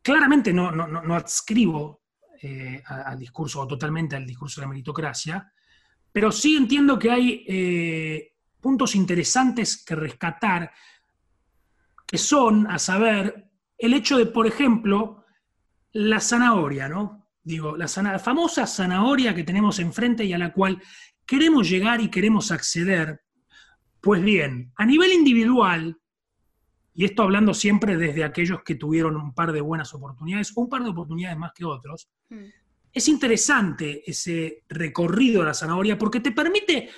claramente 0.00 0.52
no, 0.52 0.70
no, 0.70 1.14
adscribo 1.14 2.02
eh, 2.42 2.82
al 2.86 3.18
discurso 3.18 3.60
o 3.60 3.66
totalmente 3.66 4.16
al 4.16 4.26
discurso 4.26 4.60
de 4.60 4.66
la 4.66 4.68
meritocracia, 4.68 5.52
pero 6.12 6.30
sí 6.30 6.56
entiendo 6.56 6.98
que 6.98 7.10
hay 7.10 7.44
eh, 7.48 8.33
puntos 8.64 8.94
interesantes 8.94 9.84
que 9.84 9.94
rescatar, 9.94 10.72
que 12.06 12.16
son, 12.16 12.66
a 12.66 12.78
saber, 12.78 13.50
el 13.76 13.92
hecho 13.92 14.16
de, 14.16 14.24
por 14.24 14.46
ejemplo, 14.46 15.22
la 15.92 16.18
zanahoria, 16.18 16.88
¿no? 16.88 17.28
Digo, 17.42 17.76
la, 17.76 17.84
la 18.02 18.18
famosa 18.18 18.66
zanahoria 18.66 19.34
que 19.34 19.44
tenemos 19.44 19.80
enfrente 19.80 20.24
y 20.24 20.32
a 20.32 20.38
la 20.38 20.50
cual 20.50 20.80
queremos 21.26 21.68
llegar 21.68 22.00
y 22.00 22.08
queremos 22.08 22.50
acceder. 22.52 23.20
Pues 24.00 24.22
bien, 24.22 24.72
a 24.76 24.86
nivel 24.86 25.12
individual, 25.12 26.00
y 26.94 27.04
esto 27.04 27.22
hablando 27.22 27.52
siempre 27.52 27.98
desde 27.98 28.24
aquellos 28.24 28.62
que 28.62 28.76
tuvieron 28.76 29.16
un 29.16 29.34
par 29.34 29.52
de 29.52 29.60
buenas 29.60 29.92
oportunidades, 29.92 30.52
o 30.56 30.62
un 30.62 30.70
par 30.70 30.82
de 30.82 30.88
oportunidades 30.88 31.36
más 31.36 31.52
que 31.52 31.66
otros, 31.66 32.08
hmm. 32.30 32.46
es 32.94 33.08
interesante 33.08 34.02
ese 34.10 34.64
recorrido 34.70 35.42
de 35.42 35.48
la 35.48 35.54
zanahoria 35.54 35.98
porque 35.98 36.20
te 36.20 36.32
permite 36.32 36.88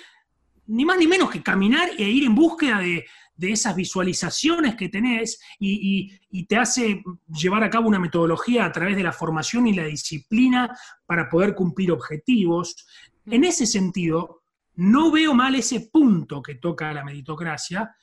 ni 0.67 0.85
más 0.85 0.97
ni 0.97 1.07
menos 1.07 1.29
que 1.29 1.43
caminar 1.43 1.89
e 1.97 2.03
ir 2.03 2.23
en 2.23 2.35
búsqueda 2.35 2.79
de, 2.79 3.05
esas 3.39 3.75
visualizaciones 3.75 4.75
que 4.75 4.89
tenés 4.89 5.39
y, 5.59 6.17
te 6.47 6.57
hace 6.57 7.03
llevar 7.27 7.63
a 7.63 7.69
cabo 7.69 7.87
una 7.87 7.99
metodología 7.99 8.65
a 8.65 8.71
través 8.71 8.95
de 8.95 9.03
la 9.03 9.11
formación 9.11 9.67
y 9.67 9.73
la 9.73 9.85
disciplina 9.85 10.75
para 11.05 11.29
poder 11.29 11.53
cumplir 11.53 11.91
objetivos. 11.91 12.75
Hmm. 13.25 13.33
En 13.33 13.43
ese 13.43 13.65
sentido, 13.65 14.41
no 14.75 15.11
veo 15.11 15.33
mal 15.33 15.55
ese 15.55 15.89
punto 15.91 16.41
que 16.41 16.55
toca 16.55 16.91
la 16.93 17.03
meritocracia. 17.03 17.95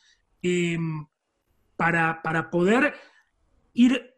Em, 0.43 1.07
para, 1.77 2.51
poder 2.51 2.95
ir 3.73 4.15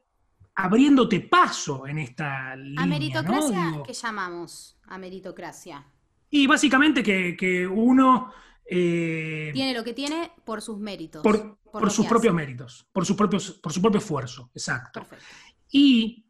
abriéndote 0.55 1.21
paso 1.21 1.87
en 1.87 1.99
esta 1.99 2.57
línea. 2.57 2.83
¿A 2.83 2.87
meritocracia 2.87 3.83
qué 3.85 3.93
llamamos 3.93 4.79
a 4.87 4.99
meritocracia? 4.99 5.87
Y 6.31 6.47
básicamente 6.47 7.03
que, 7.03 7.67
uno... 7.67 8.33
Eh, 8.69 9.51
tiene 9.55 9.75
lo 9.75 9.85
que 9.85 9.93
tiene 9.93 10.33
por 10.45 10.61
sus 10.61 10.79
méritos. 10.79 11.23
Por, 11.23 11.91
sus 11.91 12.07
propios 12.07 12.35
méritos, 12.35 12.89
por, 12.91 13.05
sus 13.05 13.17
propios, 13.17 13.53
por 13.63 13.73
su 13.73 13.83
propio 13.83 13.99
esfuerzo, 13.99 14.51
exacto. 14.55 15.01
Perfecto. 15.01 15.25
Y, 15.71 16.27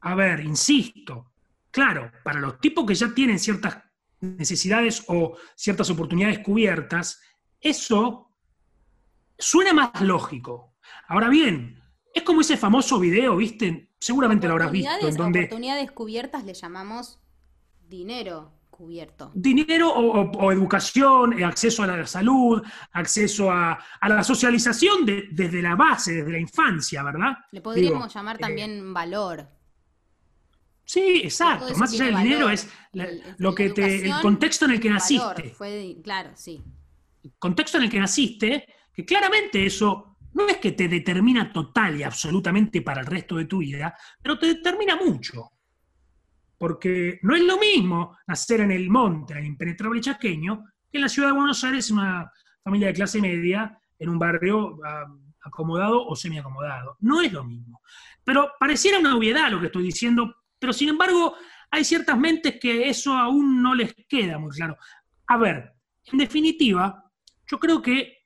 a 0.00 0.14
ver, 0.14 0.40
insisto, 0.40 1.32
claro, 1.70 2.10
para 2.24 2.40
los 2.40 2.58
tipos 2.60 2.86
que 2.86 2.94
ya 2.94 3.12
tienen 3.12 3.38
ciertas 3.38 3.82
necesidades 4.20 5.04
o 5.08 5.36
ciertas 5.54 5.90
oportunidades 5.90 6.40
cubiertas, 6.40 7.20
eso 7.60 8.32
suena 9.38 9.72
más 9.72 10.00
lógico. 10.00 10.76
Ahora 11.08 11.28
bien, 11.28 11.82
es 12.14 12.22
como 12.22 12.40
ese 12.40 12.56
famoso 12.56 12.98
video, 12.98 13.36
¿viste? 13.36 13.92
Seguramente 13.98 14.46
lo 14.46 14.54
habrás 14.54 14.72
visto. 14.72 15.08
En 15.08 15.16
donde 15.16 15.40
oportunidades 15.40 15.90
cubiertas 15.92 16.44
le 16.44 16.54
llamamos 16.54 17.20
dinero 17.88 18.59
Dinero 19.34 19.92
o, 19.92 20.52
educación, 20.52 21.38
eh, 21.38 21.44
acceso 21.44 21.82
a 21.82 21.86
la 21.86 22.06
salud, 22.06 22.62
acceso 22.92 23.50
a, 23.50 23.78
la 24.02 24.24
socialización 24.24 25.04
desde 25.04 25.62
la 25.62 25.76
base, 25.76 26.14
desde 26.14 26.32
la 26.32 26.38
infancia, 26.38 27.02
¿verdad? 27.02 27.32
Le 27.52 27.60
podríamos 27.60 28.12
llamar 28.12 28.36
eh, 28.36 28.40
también 28.40 28.94
valor. 28.94 29.48
Sí, 30.84 31.20
exacto. 31.22 31.76
Más 31.76 31.92
allá 31.92 32.06
del 32.06 32.16
dinero 32.16 32.50
es 32.50 32.68
lo 33.38 33.54
que 33.54 33.70
te, 33.70 34.06
el 34.08 34.20
contexto 34.20 34.64
en 34.64 34.72
el 34.72 34.80
que 34.80 34.90
naciste. 34.90 35.54
claro, 36.02 36.30
sí. 36.34 36.62
El 37.22 37.32
contexto 37.38 37.78
en 37.78 37.84
el 37.84 37.90
que 37.90 38.00
naciste 38.00 38.66
que 38.92 39.04
claramente 39.04 39.64
eso 39.64 40.16
no 40.32 40.48
es 40.48 40.56
que 40.56 40.72
te 40.72 40.88
determina 40.88 41.52
total 41.52 41.98
y 41.98 42.02
absolutamente 42.02 42.82
para 42.82 43.00
el 43.00 43.06
resto 43.06 43.36
de 43.36 43.44
tu 43.44 43.58
vida, 43.58 43.96
pero 44.22 44.38
te 44.38 44.46
determina 44.46 44.96
mucho. 44.96 45.52
Porque 46.60 47.18
no 47.22 47.34
es 47.34 47.42
lo 47.42 47.56
mismo 47.56 48.18
nacer 48.26 48.60
en 48.60 48.70
el 48.70 48.90
monte, 48.90 49.32
en 49.32 49.38
el 49.38 49.46
impenetrable 49.46 50.02
chaqueño, 50.02 50.62
que 50.92 50.98
en 50.98 51.00
la 51.00 51.08
ciudad 51.08 51.28
de 51.28 51.34
Buenos 51.34 51.64
Aires, 51.64 51.90
una 51.90 52.30
familia 52.62 52.88
de 52.88 52.92
clase 52.92 53.18
media, 53.18 53.80
en 53.98 54.10
un 54.10 54.18
barrio 54.18 54.78
acomodado 55.42 56.06
o 56.06 56.14
semiacomodado. 56.14 56.98
No 57.00 57.22
es 57.22 57.32
lo 57.32 57.44
mismo. 57.44 57.80
Pero 58.22 58.50
pareciera 58.60 58.98
una 58.98 59.16
obviedad 59.16 59.50
lo 59.50 59.58
que 59.58 59.66
estoy 59.66 59.84
diciendo, 59.84 60.34
pero 60.58 60.74
sin 60.74 60.90
embargo 60.90 61.34
hay 61.70 61.82
ciertas 61.82 62.18
mentes 62.18 62.58
que 62.60 62.90
eso 62.90 63.14
aún 63.14 63.62
no 63.62 63.74
les 63.74 63.94
queda 64.06 64.38
muy 64.38 64.50
claro. 64.50 64.76
A 65.28 65.38
ver, 65.38 65.72
en 66.12 66.18
definitiva, 66.18 67.10
yo 67.46 67.58
creo 67.58 67.80
que 67.80 68.18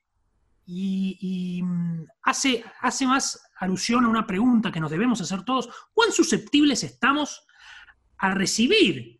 y, 0.67 1.61
mm, 1.63 2.05
hace, 2.23 2.65
hace 2.81 3.05
más 3.05 3.39
alusión 3.59 4.03
a 4.03 4.09
una 4.09 4.27
pregunta 4.27 4.73
que 4.73 4.79
nos 4.81 4.91
debemos 4.91 5.21
hacer 5.21 5.43
todos, 5.43 5.69
¿cuán 5.93 6.11
susceptibles 6.11 6.83
estamos 6.83 7.44
a 8.17 8.33
recibir, 8.33 9.19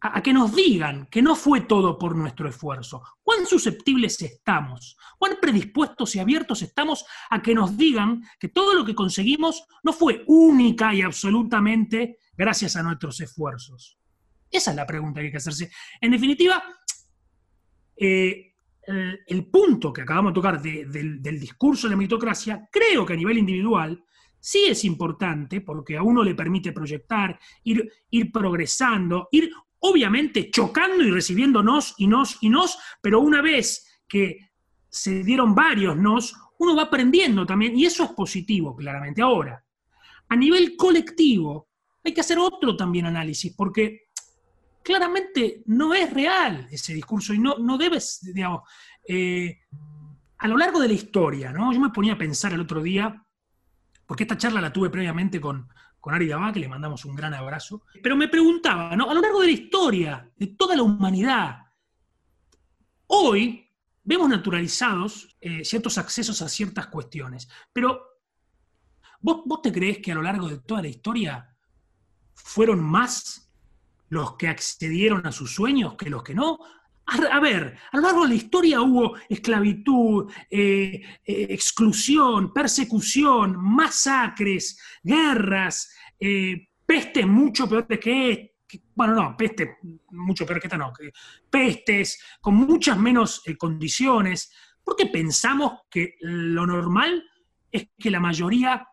a, 0.00 0.22
que 0.22 0.32
nos 0.32 0.54
digan 0.54 1.06
que 1.06 1.22
no 1.22 1.34
fue 1.34 1.62
todo 1.62 1.98
por 1.98 2.16
nuestro 2.16 2.48
esfuerzo? 2.48 3.02
¿Cuán 3.22 3.46
susceptibles 3.46 4.20
estamos? 4.22 4.96
¿Cuán 5.18 5.38
predispuestos 5.40 6.14
y 6.14 6.18
abiertos 6.18 6.62
estamos 6.62 7.04
a 7.30 7.42
que 7.42 7.54
nos 7.54 7.76
digan 7.76 8.22
que 8.38 8.48
todo 8.48 8.74
lo 8.74 8.84
que 8.84 8.94
conseguimos 8.94 9.64
no 9.82 9.92
fue 9.92 10.24
única 10.26 10.94
y 10.94 11.02
absolutamente 11.02 12.18
gracias 12.36 12.76
a 12.76 12.82
nuestros 12.82 13.20
esfuerzos? 13.20 13.98
Esa 14.50 14.70
es 14.70 14.76
la 14.76 14.86
pregunta 14.86 15.20
que 15.20 15.26
hay 15.26 15.32
que 15.32 15.38
hacerse. 15.38 15.70
En 16.00 16.12
definitiva, 16.12 16.62
eh, 17.96 18.54
el, 19.26 19.46
punto 19.46 19.92
que 19.92 20.02
acabamos 20.02 20.32
de 20.32 20.34
tocar 20.34 20.60
del, 20.60 21.40
discurso 21.40 21.86
de 21.86 21.92
la 21.92 21.96
meritocracia, 21.96 22.68
creo 22.70 23.04
que 23.06 23.14
a 23.14 23.16
nivel 23.16 23.38
individual 23.38 24.04
sí 24.44 24.66
es 24.68 24.84
importante 24.84 25.62
porque 25.62 25.96
a 25.96 26.02
uno 26.02 26.22
le 26.22 26.34
permite 26.34 26.70
proyectar, 26.70 27.40
ir, 27.62 27.90
ir 28.10 28.30
progresando, 28.30 29.28
ir 29.32 29.50
obviamente 29.78 30.50
chocando 30.50 31.02
y 31.02 31.10
recibiendo 31.10 31.62
nos 31.62 31.94
y 31.96 32.06
nos 32.06 32.36
y 32.42 32.50
nos, 32.50 32.78
pero 33.00 33.20
una 33.20 33.40
vez 33.40 34.02
que 34.06 34.50
se 34.86 35.24
dieron 35.24 35.54
varios 35.54 35.96
nos, 35.96 36.36
uno 36.58 36.76
va 36.76 36.82
aprendiendo 36.82 37.46
también 37.46 37.78
y 37.78 37.86
eso 37.86 38.04
es 38.04 38.10
positivo, 38.10 38.76
claramente. 38.76 39.22
Ahora, 39.22 39.64
a 40.28 40.36
nivel 40.36 40.76
colectivo, 40.76 41.68
hay 42.04 42.12
que 42.12 42.20
hacer 42.20 42.38
otro 42.38 42.76
también 42.76 43.06
análisis, 43.06 43.54
porque 43.56 44.08
claramente 44.82 45.62
no 45.64 45.94
es 45.94 46.12
real 46.12 46.68
ese 46.70 46.92
discurso 46.92 47.32
y 47.32 47.38
no, 47.38 47.56
no 47.56 47.78
debes, 47.78 48.20
digamos, 48.34 48.68
eh, 49.08 49.60
a 50.36 50.48
lo 50.48 50.58
largo 50.58 50.80
de 50.80 50.88
la 50.88 50.94
historia, 50.94 51.50
¿no? 51.50 51.72
Yo 51.72 51.80
me 51.80 51.88
ponía 51.88 52.12
a 52.12 52.18
pensar 52.18 52.52
el 52.52 52.60
otro 52.60 52.82
día, 52.82 53.23
porque 54.06 54.24
esta 54.24 54.36
charla 54.36 54.60
la 54.60 54.72
tuve 54.72 54.90
previamente 54.90 55.40
con, 55.40 55.68
con 56.00 56.14
Ari 56.14 56.26
Dabá, 56.26 56.52
que 56.52 56.60
le 56.60 56.68
mandamos 56.68 57.04
un 57.04 57.14
gran 57.14 57.34
abrazo, 57.34 57.82
pero 58.02 58.16
me 58.16 58.28
preguntaba, 58.28 58.94
¿no? 58.96 59.10
A 59.10 59.14
lo 59.14 59.20
largo 59.20 59.40
de 59.40 59.46
la 59.46 59.52
historia, 59.52 60.30
de 60.36 60.48
toda 60.48 60.76
la 60.76 60.82
humanidad, 60.82 61.58
hoy 63.06 63.70
vemos 64.02 64.28
naturalizados 64.28 65.36
eh, 65.40 65.64
ciertos 65.64 65.96
accesos 65.98 66.42
a 66.42 66.48
ciertas 66.48 66.88
cuestiones, 66.88 67.48
pero 67.72 68.02
¿vos, 69.20 69.42
¿vos 69.46 69.62
te 69.62 69.72
crees 69.72 69.98
que 69.98 70.12
a 70.12 70.14
lo 70.14 70.22
largo 70.22 70.48
de 70.48 70.58
toda 70.58 70.82
la 70.82 70.88
historia 70.88 71.56
fueron 72.34 72.82
más 72.82 73.50
los 74.10 74.36
que 74.36 74.48
accedieron 74.48 75.26
a 75.26 75.32
sus 75.32 75.54
sueños 75.54 75.94
que 75.94 76.10
los 76.10 76.22
que 76.22 76.34
no? 76.34 76.58
A, 77.06 77.38
ver, 77.40 77.76
a 77.92 77.96
lo 77.98 78.02
largo 78.02 78.22
de 78.22 78.28
la 78.28 78.34
historia 78.34 78.80
hubo 78.80 79.14
esclavitud, 79.28 80.30
eh, 80.50 81.02
eh, 81.24 81.46
exclusión, 81.50 82.52
persecución, 82.52 83.56
masacres, 83.58 84.80
guerras, 85.02 85.94
eh, 86.18 86.68
pestes 86.86 87.26
mucho 87.26 87.68
peores 87.68 87.98
que, 88.00 88.54
bueno, 88.94 89.14
no, 89.14 89.36
pestes 89.36 89.68
mucho 90.12 90.46
peor 90.46 90.60
que 90.60 90.66
esta 90.66 90.78
no, 90.78 90.92
pestes 91.50 92.18
con 92.40 92.54
muchas 92.54 92.98
menos 92.98 93.42
condiciones, 93.58 94.50
porque 94.82 95.06
pensamos 95.06 95.82
que 95.90 96.14
lo 96.20 96.66
normal 96.66 97.22
es 97.70 97.88
que 97.98 98.10
la 98.10 98.20
mayoría 98.20 98.86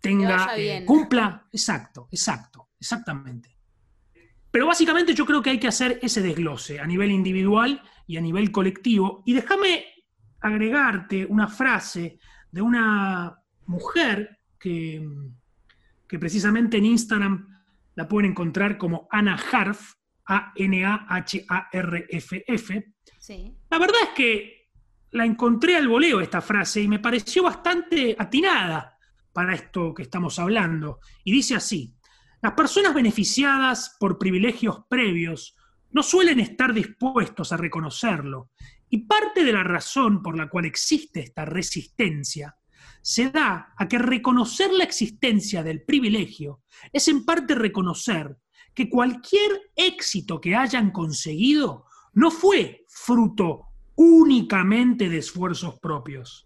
tenga, 0.00 0.48
cumpla, 0.86 1.46
exacto, 1.52 2.08
exacto, 2.10 2.70
exactamente. 2.80 3.55
Pero 4.56 4.68
básicamente 4.68 5.12
yo 5.12 5.26
creo 5.26 5.42
que 5.42 5.50
hay 5.50 5.60
que 5.60 5.68
hacer 5.68 5.98
ese 6.00 6.22
desglose 6.22 6.80
a 6.80 6.86
nivel 6.86 7.10
individual 7.10 7.82
y 8.06 8.16
a 8.16 8.22
nivel 8.22 8.50
colectivo. 8.50 9.22
Y 9.26 9.34
déjame 9.34 9.84
agregarte 10.40 11.26
una 11.26 11.46
frase 11.46 12.18
de 12.50 12.62
una 12.62 13.38
mujer 13.66 14.38
que, 14.58 15.06
que 16.08 16.18
precisamente 16.18 16.78
en 16.78 16.86
Instagram 16.86 17.46
la 17.96 18.08
pueden 18.08 18.30
encontrar 18.30 18.78
como 18.78 19.06
Ana 19.10 19.34
Harf, 19.52 19.92
A-N-A-H-A-R-F-F. 20.24 20.94
La 23.68 23.78
verdad 23.78 24.00
es 24.04 24.10
que 24.16 24.70
la 25.10 25.26
encontré 25.26 25.76
al 25.76 25.86
voleo 25.86 26.22
esta 26.22 26.40
frase 26.40 26.80
y 26.80 26.88
me 26.88 27.00
pareció 27.00 27.42
bastante 27.42 28.16
atinada 28.18 28.96
para 29.34 29.54
esto 29.54 29.92
que 29.92 30.04
estamos 30.04 30.38
hablando. 30.38 31.00
Y 31.24 31.32
dice 31.32 31.56
así, 31.56 31.94
las 32.42 32.52
personas 32.52 32.94
beneficiadas 32.94 33.96
por 33.98 34.18
privilegios 34.18 34.84
previos 34.88 35.56
no 35.90 36.02
suelen 36.02 36.40
estar 36.40 36.74
dispuestos 36.74 37.52
a 37.52 37.56
reconocerlo, 37.56 38.50
y 38.88 38.98
parte 39.06 39.44
de 39.44 39.52
la 39.52 39.64
razón 39.64 40.22
por 40.22 40.36
la 40.36 40.48
cual 40.48 40.64
existe 40.64 41.20
esta 41.20 41.44
resistencia 41.44 42.56
se 43.02 43.30
da 43.30 43.72
a 43.76 43.88
que 43.88 43.98
reconocer 43.98 44.72
la 44.72 44.84
existencia 44.84 45.62
del 45.62 45.82
privilegio 45.82 46.62
es 46.92 47.08
en 47.08 47.24
parte 47.24 47.54
reconocer 47.54 48.36
que 48.74 48.90
cualquier 48.90 49.70
éxito 49.74 50.40
que 50.40 50.54
hayan 50.54 50.90
conseguido 50.90 51.86
no 52.12 52.30
fue 52.30 52.84
fruto 52.88 53.68
únicamente 53.94 55.08
de 55.08 55.18
esfuerzos 55.18 55.78
propios 55.78 56.45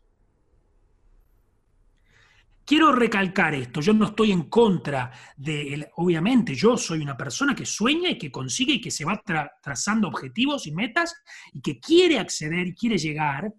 quiero 2.71 2.93
recalcar 2.93 3.53
esto, 3.53 3.81
yo 3.81 3.93
no 3.93 4.05
estoy 4.05 4.31
en 4.31 4.45
contra 4.45 5.11
de, 5.37 5.91
obviamente, 5.97 6.55
yo 6.55 6.77
soy 6.77 7.01
una 7.01 7.17
persona 7.17 7.53
que 7.53 7.67
sueña 7.67 8.11
y 8.11 8.17
que 8.17 8.31
consigue 8.31 8.75
y 8.75 8.81
que 8.81 8.93
se 8.93 9.05
va 9.05 9.21
trazando 9.61 10.07
objetivos 10.07 10.69
y 10.69 10.71
metas 10.71 11.13
y 11.53 11.61
que 11.61 11.81
quiere 11.81 12.21
acceder 12.21 12.69
y 12.69 12.75
quiere 12.77 12.97
llegar 12.97 13.53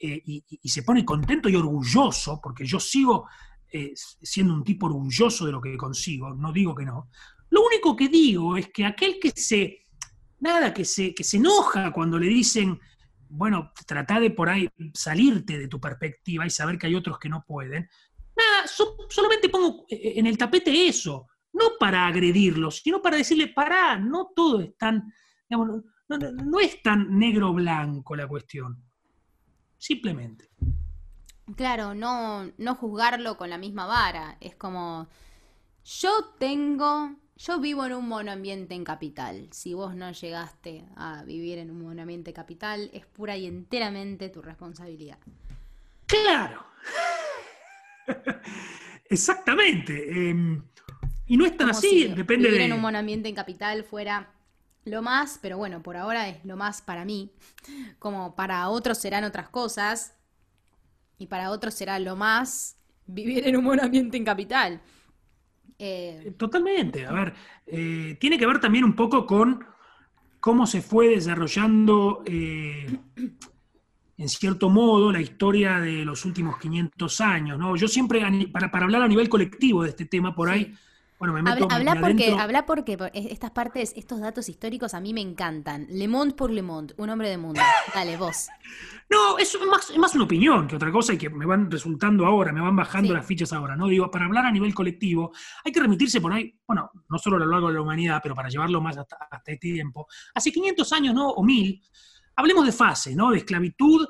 eh, 0.00 0.22
y, 0.24 0.68
se 0.68 0.84
pone 0.84 1.04
contento 1.04 1.48
y 1.48 1.56
orgulloso, 1.56 2.38
porque 2.40 2.64
yo 2.64 2.78
sigo 2.78 3.26
eh, 3.72 3.92
siendo 4.22 4.54
un 4.54 4.62
tipo 4.62 4.86
orgulloso 4.86 5.46
de 5.46 5.50
lo 5.50 5.60
que 5.60 5.76
consigo, 5.76 6.32
no 6.32 6.52
digo 6.52 6.76
que 6.76 6.84
no. 6.84 7.10
Lo 7.50 7.66
único 7.66 7.96
que 7.96 8.08
digo 8.08 8.56
es 8.56 8.68
que 8.68 8.84
aquel 8.84 9.18
que 9.20 9.30
se, 9.30 9.80
nada, 10.38 10.72
que 10.72 10.84
se, 10.84 11.12
que 11.12 11.24
se 11.24 11.38
enoja 11.38 11.90
cuando 11.90 12.20
le 12.20 12.28
dicen, 12.28 12.78
bueno, 13.28 13.72
trata 13.84 14.20
de 14.20 14.30
por 14.30 14.48
ahí 14.48 14.68
salirte 14.92 15.58
de 15.58 15.66
tu 15.66 15.80
perspectiva 15.80 16.46
y 16.46 16.50
saber 16.50 16.78
que 16.78 16.86
hay 16.86 16.94
otros 16.94 17.18
que 17.18 17.28
no 17.28 17.44
pueden, 17.44 17.88
Solamente 18.66 19.48
pongo 19.48 19.84
eh, 19.88 19.96
eh, 19.96 20.12
en 20.16 20.26
el 20.26 20.38
tapete 20.38 20.86
eso, 20.86 21.26
no 21.52 21.72
para 21.78 22.06
agredirlos, 22.06 22.76
sino 22.76 23.00
para 23.00 23.16
decirle, 23.16 23.48
pará, 23.48 23.98
no 23.98 24.30
todo 24.34 24.60
es 24.60 24.76
tan, 24.76 25.12
digamos, 25.48 25.82
no, 26.08 26.60
es 26.60 26.82
tan 26.82 27.18
negro-blanco 27.18 28.16
la 28.16 28.28
cuestión. 28.28 28.82
Simplemente. 29.78 30.50
Claro, 31.56 31.94
no, 31.94 32.50
no 32.56 32.74
juzgarlo 32.74 33.36
con 33.36 33.50
la 33.50 33.58
misma 33.58 33.86
vara. 33.86 34.36
Es 34.40 34.56
como, 34.56 35.08
yo 35.84 36.10
tengo, 36.38 37.16
yo 37.36 37.60
vivo 37.60 37.84
en 37.84 37.92
un 37.92 38.08
monoambiente 38.08 38.74
en 38.74 38.84
capital. 38.84 39.48
Si 39.52 39.74
vos 39.74 39.94
no 39.94 40.10
llegaste 40.10 40.86
a 40.96 41.22
vivir 41.24 41.58
en 41.58 41.70
un 41.70 41.82
monoambiente 41.82 42.32
capital, 42.32 42.90
es 42.92 43.06
pura 43.06 43.36
y 43.36 43.46
enteramente 43.46 44.30
tu 44.30 44.40
responsabilidad. 44.40 45.18
Claro. 46.06 46.64
Exactamente. 49.08 50.30
Em, 50.30 50.62
y 51.26 51.36
no 51.36 51.46
es 51.46 51.56
tan 51.56 51.70
así, 51.70 52.08
depende 52.08 52.48
vivir 52.48 52.62
en 52.62 52.72
un 52.72 52.80
monoambiente 52.80 53.28
en 53.28 53.34
capital 53.34 53.84
fuera 53.84 54.30
lo 54.84 55.00
más, 55.02 55.38
pero 55.40 55.56
bueno, 55.56 55.82
por 55.82 55.96
ahora 55.96 56.28
es 56.28 56.44
lo 56.44 56.56
más 56.56 56.82
para 56.82 57.04
mí. 57.04 57.32
Como 57.98 58.34
para 58.34 58.68
otros 58.68 58.98
serán 58.98 59.24
otras 59.24 59.48
cosas. 59.48 60.16
Y 61.18 61.26
para 61.26 61.50
otros 61.50 61.74
será 61.74 61.98
lo 61.98 62.16
más 62.16 62.76
vivir 63.06 63.46
en 63.46 63.56
un 63.56 63.64
monoambiente 63.64 64.16
en 64.16 64.24
capital. 64.24 64.80
Eh, 65.78 66.34
Totalmente. 66.36 67.06
A 67.06 67.12
ver, 67.12 67.34
eh, 67.66 68.16
tiene 68.20 68.38
que 68.38 68.46
ver 68.46 68.60
también 68.60 68.84
un 68.84 68.94
poco 68.94 69.26
con 69.26 69.64
cómo 70.40 70.66
se 70.66 70.82
fue 70.82 71.08
desarrollando 71.08 72.22
eh, 72.26 72.98
en 74.16 74.28
cierto 74.28 74.70
modo, 74.70 75.12
la 75.12 75.20
historia 75.20 75.80
de 75.80 76.04
los 76.04 76.24
últimos 76.24 76.58
500 76.58 77.20
años. 77.20 77.58
¿no? 77.58 77.76
Yo 77.76 77.88
siempre, 77.88 78.22
para, 78.52 78.70
para 78.70 78.84
hablar 78.84 79.02
a 79.02 79.08
nivel 79.08 79.28
colectivo 79.28 79.82
de 79.82 79.90
este 79.90 80.06
tema, 80.06 80.34
por 80.34 80.48
ahí, 80.48 80.74
bueno, 81.18 81.32
me 81.32 81.42
meto 81.42 81.68
habla, 81.70 82.00
porque, 82.00 82.32
habla 82.32 82.66
porque 82.66 82.98
estas 83.14 83.52
partes, 83.52 83.92
estos 83.96 84.20
datos 84.20 84.48
históricos 84.48 84.94
a 84.94 85.00
mí 85.00 85.14
me 85.14 85.20
encantan. 85.20 85.86
Le 85.88 86.08
Monde 86.08 86.34
por 86.34 86.50
Le 86.50 86.60
Monde, 86.60 86.92
un 86.98 87.08
hombre 87.08 87.28
de 87.28 87.38
mundo. 87.38 87.60
Dale, 87.94 88.16
vos. 88.16 88.48
No, 89.10 89.36
es 89.36 89.56
más, 89.70 89.96
más 89.98 90.14
una 90.14 90.24
opinión 90.24 90.66
que 90.66 90.76
otra 90.76 90.90
cosa 90.90 91.12
y 91.12 91.18
que 91.18 91.28
me 91.28 91.44
van 91.44 91.70
resultando 91.70 92.24
ahora, 92.24 92.52
me 92.52 92.62
van 92.62 92.74
bajando 92.74 93.12
las 93.12 93.24
fichas 93.24 93.52
ahora, 93.52 93.76
¿no? 93.76 93.86
Digo, 93.86 94.10
para 94.10 94.24
hablar 94.24 94.46
a 94.46 94.50
nivel 94.50 94.74
colectivo, 94.74 95.30
hay 95.62 95.72
que 95.72 95.80
remitirse 95.80 96.22
por 96.22 96.32
ahí, 96.32 96.58
bueno, 96.66 96.90
no 97.10 97.18
solo 97.18 97.36
a 97.36 97.40
lo 97.40 97.46
largo 97.46 97.68
de 97.68 97.74
la 97.74 97.82
humanidad, 97.82 98.20
pero 98.22 98.34
para 98.34 98.48
llevarlo 98.48 98.80
más 98.80 98.96
hasta, 98.96 99.16
hasta 99.16 99.36
este 99.36 99.58
tiempo. 99.58 100.06
Hace 100.34 100.50
500 100.50 100.92
años, 100.94 101.14
¿no? 101.14 101.28
O 101.28 101.44
mil, 101.44 101.82
hablemos 102.36 102.66
de 102.66 102.72
fase, 102.72 103.14
¿no? 103.14 103.30
De 103.30 103.38
esclavitud, 103.38 104.06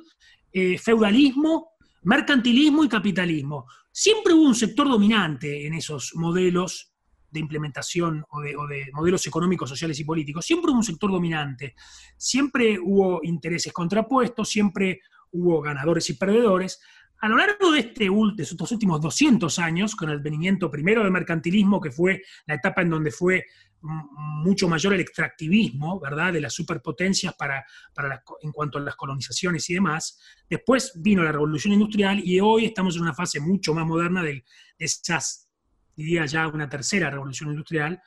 eh, 0.52 0.78
feudalismo, 0.78 1.72
mercantilismo 2.02 2.84
y 2.84 2.88
capitalismo. 2.88 3.66
Siempre 3.90 4.34
hubo 4.34 4.42
un 4.42 4.54
sector 4.54 4.88
dominante 4.88 5.66
en 5.66 5.74
esos 5.74 6.12
modelos 6.14 6.94
de 7.34 7.40
implementación 7.40 8.24
o 8.30 8.40
de, 8.40 8.54
modelos 8.92 9.26
económicos, 9.26 9.68
sociales 9.68 9.98
y 9.98 10.04
políticos. 10.04 10.46
Siempre 10.46 10.70
hubo 10.70 10.78
un 10.78 10.84
sector 10.84 11.10
dominante. 11.10 11.74
Siempre 12.16 12.78
hubo 12.78 13.20
intereses 13.24 13.72
contrapuestos, 13.72 14.48
siempre 14.48 15.00
hubo 15.32 15.60
ganadores 15.60 16.08
y 16.10 16.14
perdedores. 16.14 16.80
A 17.20 17.28
lo 17.28 17.36
largo 17.36 17.72
de, 17.72 17.80
este, 17.80 18.04
de 18.04 18.42
estos 18.42 18.70
últimos 18.70 19.00
200 19.00 19.58
años, 19.58 19.96
con 19.96 20.10
el 20.10 20.20
venimiento 20.20 20.70
primero 20.70 21.02
del 21.02 21.10
mercantilismo, 21.10 21.80
que 21.80 21.90
fue 21.90 22.22
la 22.46 22.54
etapa 22.54 22.82
en 22.82 22.90
donde 22.90 23.10
fue 23.10 23.44
mucho 23.84 24.68
mayor 24.68 24.94
el 24.94 25.00
extractivismo, 25.00 26.00
¿verdad?, 26.00 26.32
de 26.32 26.40
las 26.40 26.54
superpotencias 26.54 27.34
para, 27.34 27.64
para 27.94 28.22
en 28.40 28.52
cuanto 28.52 28.78
a 28.78 28.80
las 28.80 28.96
colonizaciones 28.96 29.68
y 29.68 29.74
demás. 29.74 30.18
Después 30.48 30.92
vino 30.96 31.22
la 31.22 31.32
revolución 31.32 31.74
industrial 31.74 32.20
y 32.24 32.40
hoy 32.40 32.66
estamos 32.66 32.96
en 32.96 33.02
una 33.02 33.14
fase 33.14 33.40
mucho 33.40 33.74
más 33.74 33.86
moderna 33.86 34.22
de, 34.22 34.44
esas, 34.78 35.48
diría 35.94 36.26
ya 36.26 36.48
una 36.48 36.68
tercera 36.68 37.10
revolución 37.10 37.50
industrial. 37.50 38.00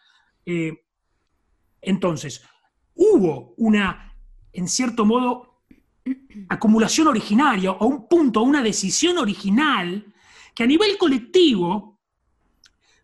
Eh, 0.46 0.74
entonces, 1.82 2.44
hubo 2.96 3.54
una, 3.58 4.14
en 4.52 4.68
cierto 4.68 5.06
modo, 5.06 5.64
acumulación 6.50 7.08
originaria, 7.08 7.72
o 7.72 7.86
un 7.86 8.08
punto, 8.08 8.42
una 8.42 8.64
decisión 8.64 9.18
original 9.18 10.14
que 10.56 10.64
a 10.64 10.68
nivel 10.68 10.98
colectivo 10.98 12.00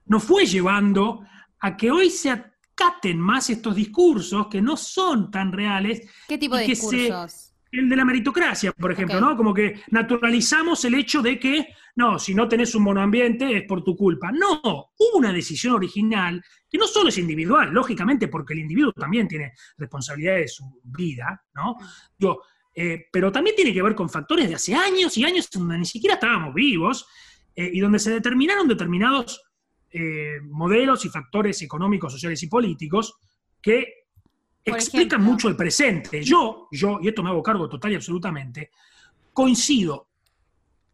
nos 0.05 0.23
fue 0.23 0.45
llevando 0.45 1.23
a 1.59 1.77
que 1.77 1.91
hoy 1.91 2.09
se 2.09 2.52
acaten 2.75 3.19
más 3.19 3.49
estos 3.49 3.75
discursos 3.75 4.47
que 4.47 4.61
no 4.61 4.77
son 4.77 5.31
tan 5.31 5.51
reales. 5.51 6.09
¿Qué 6.27 6.37
tipo 6.37 6.55
de 6.55 6.65
discursos? 6.65 7.53
el 7.73 7.89
de 7.89 7.95
la 7.95 8.05
meritocracia, 8.05 8.71
por 8.71 8.91
ejemplo, 8.91 9.19
¿no? 9.19 9.35
Como 9.35 9.53
que 9.53 9.81
naturalizamos 9.89 10.85
el 10.85 10.93
hecho 10.93 11.23
de 11.23 11.39
que, 11.39 11.69
no, 11.95 12.19
si 12.19 12.35
no 12.35 12.47
tenés 12.47 12.75
un 12.75 12.83
monoambiente 12.83 13.57
es 13.57 13.63
por 13.63 13.83
tu 13.83 13.95
culpa. 13.95 14.31
No, 14.31 14.61
hubo 14.63 15.17
una 15.17 15.33
decisión 15.33 15.73
original 15.73 16.43
que 16.69 16.77
no 16.77 16.85
solo 16.85 17.09
es 17.09 17.17
individual, 17.17 17.71
lógicamente, 17.71 18.27
porque 18.27 18.53
el 18.53 18.59
individuo 18.59 18.91
también 18.93 19.27
tiene 19.27 19.53
responsabilidad 19.77 20.35
de 20.35 20.47
su 20.47 20.81
vida, 20.83 21.43
¿no? 21.55 21.75
Yo, 22.17 22.41
eh, 22.75 23.07
pero 23.11 23.31
también 23.31 23.55
tiene 23.55 23.73
que 23.73 23.81
ver 23.81 23.95
con 23.95 24.07
factores 24.07 24.47
de 24.47 24.55
hace 24.55 24.75
años 24.75 25.17
y 25.17 25.25
años 25.25 25.49
donde 25.51 25.79
ni 25.79 25.85
siquiera 25.85 26.15
estábamos 26.15 26.53
vivos 26.53 27.07
eh, 27.55 27.71
y 27.73 27.79
donde 27.79 27.97
se 27.97 28.11
determinaron 28.11 28.67
determinados 28.67 29.41
eh, 29.93 30.39
modelos 30.41 31.05
y 31.05 31.09
factores 31.09 31.61
económicos, 31.61 32.11
sociales 32.11 32.41
y 32.41 32.47
políticos 32.47 33.15
que 33.61 34.05
explican 34.65 35.21
mucho 35.21 35.47
el 35.49 35.55
presente. 35.55 36.23
Yo, 36.23 36.67
yo, 36.71 36.99
y 37.01 37.09
esto 37.09 37.21
me 37.21 37.29
hago 37.29 37.43
cargo 37.43 37.69
total 37.69 37.91
y 37.91 37.95
absolutamente, 37.95 38.71
coincido 39.31 40.09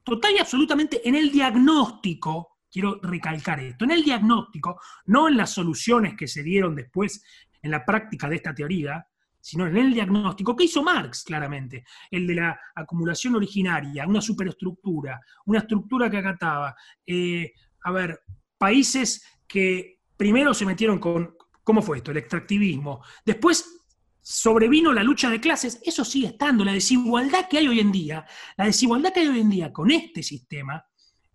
total 0.04 0.34
y 0.36 0.40
absolutamente 0.40 1.08
en 1.08 1.16
el 1.16 1.32
diagnóstico, 1.32 2.58
quiero 2.72 3.00
recalcar 3.02 3.60
esto, 3.60 3.86
en 3.86 3.92
el 3.92 4.04
diagnóstico, 4.04 4.82
no 5.06 5.28
en 5.28 5.38
las 5.38 5.52
soluciones 5.52 6.16
que 6.18 6.28
se 6.28 6.44
dieron 6.44 6.76
después 6.76 7.24
en 7.62 7.72
la 7.72 7.86
práctica 7.86 8.28
de 8.28 8.36
esta 8.36 8.54
teoría, 8.54 9.06
sino 9.40 9.68
en 9.68 9.78
el 9.78 9.94
diagnóstico 9.94 10.56
que 10.56 10.66
hizo 10.66 10.84
Marx 10.84 11.24
claramente, 11.24 11.86
el 12.12 12.28
de 12.28 12.36
la 12.36 12.60
acumulación 12.76 13.36
originaria, 13.36 14.08
una 14.08 14.22
superestructura, 14.22 15.22
una 15.46 15.60
estructura 15.60 16.10
que 16.10 16.18
acataba, 16.18 16.76
eh, 17.06 17.54
a 17.84 17.92
ver, 17.92 18.20
países 18.60 19.24
que 19.48 20.02
primero 20.16 20.54
se 20.54 20.68
metieron 20.68 21.00
con, 21.00 21.36
¿Cómo 21.70 21.84
fue 21.84 21.98
esto? 21.98 22.10
El 22.10 22.18
extractivismo. 22.18 23.04
Después 23.24 23.86
sobrevino 24.24 24.92
la 24.92 25.04
lucha 25.04 25.30
de 25.30 25.40
clases, 25.40 25.80
eso 25.86 26.04
sigue 26.04 26.30
estando. 26.30 26.66
La 26.66 26.74
desigualdad 26.74 27.48
que 27.48 27.60
hay 27.60 27.68
hoy 27.68 27.80
en 27.80 27.92
día, 27.92 28.26
la 28.58 28.66
desigualdad 28.66 29.14
que 29.14 29.20
hay 29.20 29.28
hoy 29.28 29.40
en 29.42 29.52
día 29.52 29.72
con 29.72 29.92
este 29.92 30.24
sistema, 30.24 30.84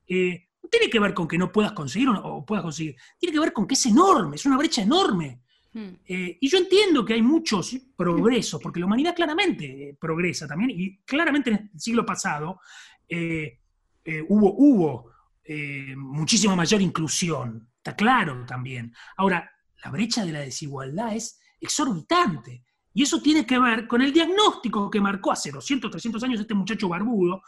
eh, 0.09 0.49
no 0.61 0.69
tiene 0.69 0.91
que 0.91 0.99
ver 0.99 1.15
con 1.15 1.29
que 1.29 1.39
no 1.39 1.53
puedas 1.53 1.71
conseguir 1.71 2.09
o, 2.09 2.45
puedas 2.45 2.65
conseguir, 2.65 2.97
tiene 3.17 3.33
que 3.33 3.39
ver 3.39 3.53
con 3.53 3.65
que 3.65 3.75
es 3.75 3.87
enorme, 3.87 4.35
es 4.35 4.45
una 4.45 4.59
brecha 4.59 4.83
enorme. 4.83 5.41
Hmm. 5.73 5.91
Eh, 6.05 6.39
y 6.41 6.49
yo 6.49 6.59
entiendo 6.59 7.05
que 7.05 7.15
hay 7.15 7.23
muchos 7.23 7.77
progresos, 7.97 8.61
porque 8.61 8.81
la 8.81 8.87
humanidad 8.87 9.15
claramente 9.15 9.91
eh, 9.91 9.97
progresa 10.01 10.49
también, 10.49 10.71
y 10.71 10.97
claramente 11.05 11.51
en 11.51 11.71
el 11.73 11.81
siglo 11.81 12.05
pasado 12.05 12.59
hubo, 14.29 14.53
hubo 14.57 15.14
muchísima 15.97 16.57
mayor 16.57 16.81
inclusión, 16.81 17.69
está 17.77 17.95
claro 17.95 18.45
también. 18.47 18.95
Ahora, 19.17 19.51
la 19.85 19.91
brecha 19.91 20.25
de 20.25 20.33
la 20.33 20.41
desigualdad 20.41 21.15
es 21.15 21.39
exorbitante. 21.61 22.65
Y 22.95 23.03
eso 23.03 23.21
tiene 23.21 23.45
que 23.45 23.59
ver 23.59 23.87
con 23.87 24.03
el 24.03 24.13
diagnóstico 24.13 24.89
que 24.89 25.01
marcó 25.01 25.33
hace 25.33 25.51
200, 25.51 25.91
300 25.91 26.23
años 26.23 26.41
este 26.41 26.55
muchacho 26.55 26.89
barbudo, 26.89 27.43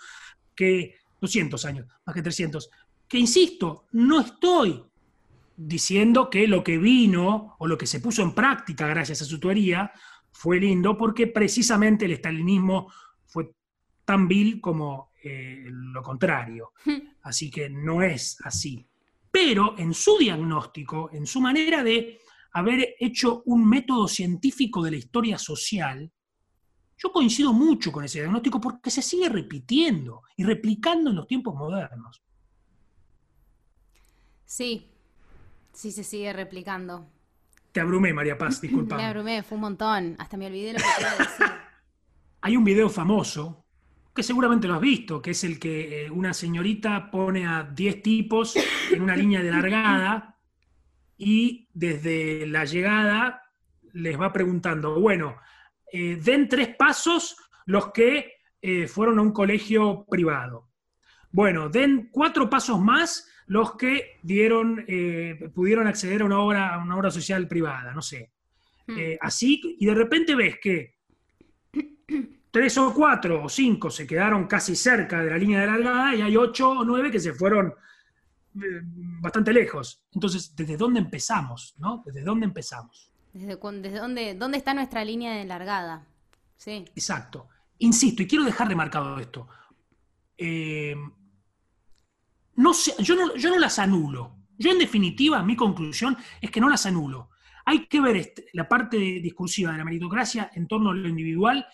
que 0.55 0.97
200 1.21 1.65
años, 1.65 1.87
más 2.05 2.15
que 2.15 2.23
300, 2.23 2.69
que 3.09 3.19
insisto, 3.19 3.87
no 3.93 4.21
estoy 4.21 4.83
diciendo 5.57 6.29
que 6.29 6.47
lo 6.49 6.63
que 6.65 6.79
vino 6.79 7.55
o 7.59 7.67
lo 7.67 7.79
que 7.79 7.87
se 7.87 8.01
puso 8.01 8.23
en 8.23 8.35
práctica 8.35 8.87
gracias 8.89 9.23
a 9.23 9.25
su 9.25 9.39
teoría 9.41 9.93
fue 10.33 10.61
lindo, 10.61 10.99
porque 10.99 11.29
precisamente 11.29 12.05
el 12.05 12.13
estalinismo 12.13 12.93
fue 13.25 13.53
tan 14.05 14.29
vil 14.29 14.61
como 14.61 15.13
eh, 15.23 15.65
lo 15.69 16.03
contrario. 16.03 16.73
Así 17.27 17.51
que 17.51 17.69
no 17.69 18.03
es 18.03 18.39
así. 18.45 18.89
Pero 19.33 19.77
en 19.79 19.93
su 19.93 20.17
diagnóstico, 20.17 21.11
en 21.13 21.27
su 21.27 21.41
manera 21.41 21.83
de 21.83 22.21
haber 22.53 22.95
hecho 23.01 23.43
un 23.47 23.69
método 23.69 24.07
científico 24.07 24.81
de 24.83 24.93
la 24.93 24.97
historia 24.97 25.37
social, 25.37 26.11
yo 26.97 27.11
coincido 27.11 27.53
mucho 27.53 27.91
con 27.91 28.05
ese 28.05 28.21
diagnóstico 28.21 28.61
porque 28.61 28.93
se 28.93 29.03
sigue 29.03 29.29
repitiendo 29.29 30.23
y 30.37 30.45
replicando 30.45 31.11
en 31.11 31.17
los 31.17 31.27
tiempos 31.27 31.57
modernos. 31.57 32.23
Sí, 34.45 34.89
sí 35.73 35.91
se 35.91 36.05
sigue 36.05 36.33
replicando. 36.33 37.11
Te 37.73 37.81
abrumé, 37.81 38.13
María 38.13 38.39
Paz, 38.39 38.61
disculpa. 38.63 38.97
me 38.97 39.05
abrumé, 39.05 39.43
fue 39.43 39.57
un 39.57 39.63
montón. 39.63 40.15
Hasta 40.21 40.37
me 40.37 40.47
olvidé 40.47 40.75
lo 40.75 40.79
que 40.79 40.85
quería 40.97 41.17
decir. 41.19 41.47
Hay 42.43 42.57
un 42.57 42.63
video 42.63 42.89
famoso, 42.89 43.66
que 44.17 44.25
seguramente 44.25 44.67
lo 44.67 44.75
has 44.75 44.81
visto, 44.81 45.23
que 45.23 45.31
es 45.31 45.45
el 45.45 45.61
que 45.61 46.07
eh, 46.07 46.11
una 46.11 46.35
señorita 46.35 47.11
pone 47.11 47.47
a 47.47 47.63
10 47.63 48.03
tipos 48.03 48.57
en 48.91 49.03
una 49.03 49.15
línea 49.15 49.43
de 49.43 49.51
largada 49.53 50.37
y 51.19 51.69
desde 51.73 52.47
la 52.47 52.65
llegada 52.65 53.43
les 53.93 54.21
va 54.21 54.33
preguntando, 54.33 54.99
bueno, 55.01 55.37
eh, 55.93 56.17
den 56.17 56.49
tres 56.49 56.75
pasos 56.77 57.37
los 57.67 57.93
que 57.93 58.33
eh, 58.61 58.87
fueron 58.87 59.19
a 59.19 59.23
un 59.23 59.33
colegio 59.33 60.05
privado. 60.09 60.71
Bueno, 61.31 61.69
den 61.69 62.09
cuatro 62.11 62.51
pasos 62.51 62.81
más 62.81 63.29
los 63.47 63.77
que 63.77 64.19
dieron, 64.23 64.85
eh, 64.89 65.51
pudieron 65.55 65.87
acceder 65.87 66.23
a 66.23 66.25
una 66.25 66.41
obra, 66.41 66.75
a 66.75 66.79
una 66.79 66.97
obra 66.97 67.11
social 67.11 67.47
privada, 67.47 67.93
no 67.93 68.03
sé. 68.03 68.33
Hmm. 68.89 69.17
así, 69.21 69.61
y 69.81 69.85
de 69.85 69.95
repente 69.95 70.37
ves 70.37 70.59
que 70.63 70.95
tres 72.57 72.79
o 72.79 72.95
cuatro 72.95 73.45
o 73.45 73.51
cinco 73.51 73.91
se 73.91 74.07
quedaron 74.07 74.47
casi 74.47 74.75
cerca 74.75 75.23
de 75.23 75.31
la 75.31 75.37
línea 75.37 75.61
de 75.61 75.67
largada 75.67 76.15
y 76.15 76.23
hay 76.23 76.39
ocho 76.39 76.71
o 76.71 76.85
nueve 76.87 77.11
que 77.11 77.21
se 77.21 77.35
fueron 77.35 77.67
eh, 77.67 78.81
bastante 79.21 79.53
lejos. 79.53 80.03
Entonces, 80.15 80.57
¿desde 80.57 80.79
dónde 80.79 81.01
empezamos? 81.01 81.75
¿no? 81.77 82.03
¿Desde 82.07 82.23
dónde 82.23 82.47
empezamos? 82.47 83.13
¿Desde, 83.35 83.57
dónde, 83.57 84.35
dónde 84.37 84.57
está 84.57 84.73
nuestra 84.73 85.05
línea 85.05 85.35
de 85.35 85.45
largada? 85.45 86.07
Sí. 86.57 86.87
Exacto. 86.95 87.47
Insisto, 87.77 88.23
y 88.23 88.27
quiero 88.27 88.47
dejar 88.47 88.69
remarcado 88.69 89.19
esto. 89.19 89.47
Eh, 90.39 90.97
no 92.55 92.73
yo, 93.01 93.17
no, 93.17 93.37
yo 93.37 93.51
no 93.51 93.59
las 93.59 93.79
anulo. 93.79 94.35
Yo, 94.57 94.71
en 94.71 94.79
definitiva, 94.79 95.43
mi 95.43 95.57
conclusión 95.57 96.17
es 96.41 96.51
que 96.51 96.63
no 96.63 96.71
las 96.71 96.87
anulo. 96.87 97.29
Hay 97.67 97.87
que 97.87 98.01
ver 98.01 98.17
este, 98.17 98.47
la 98.55 98.67
parte 98.67 98.97
discursiva 98.97 99.73
de 99.73 99.79
la 99.79 99.85
meritocracia 99.85 100.51
en 100.55 100.67
torno 100.67 100.91
a 100.91 100.95
lo 100.95 101.07
individual, 101.07 101.67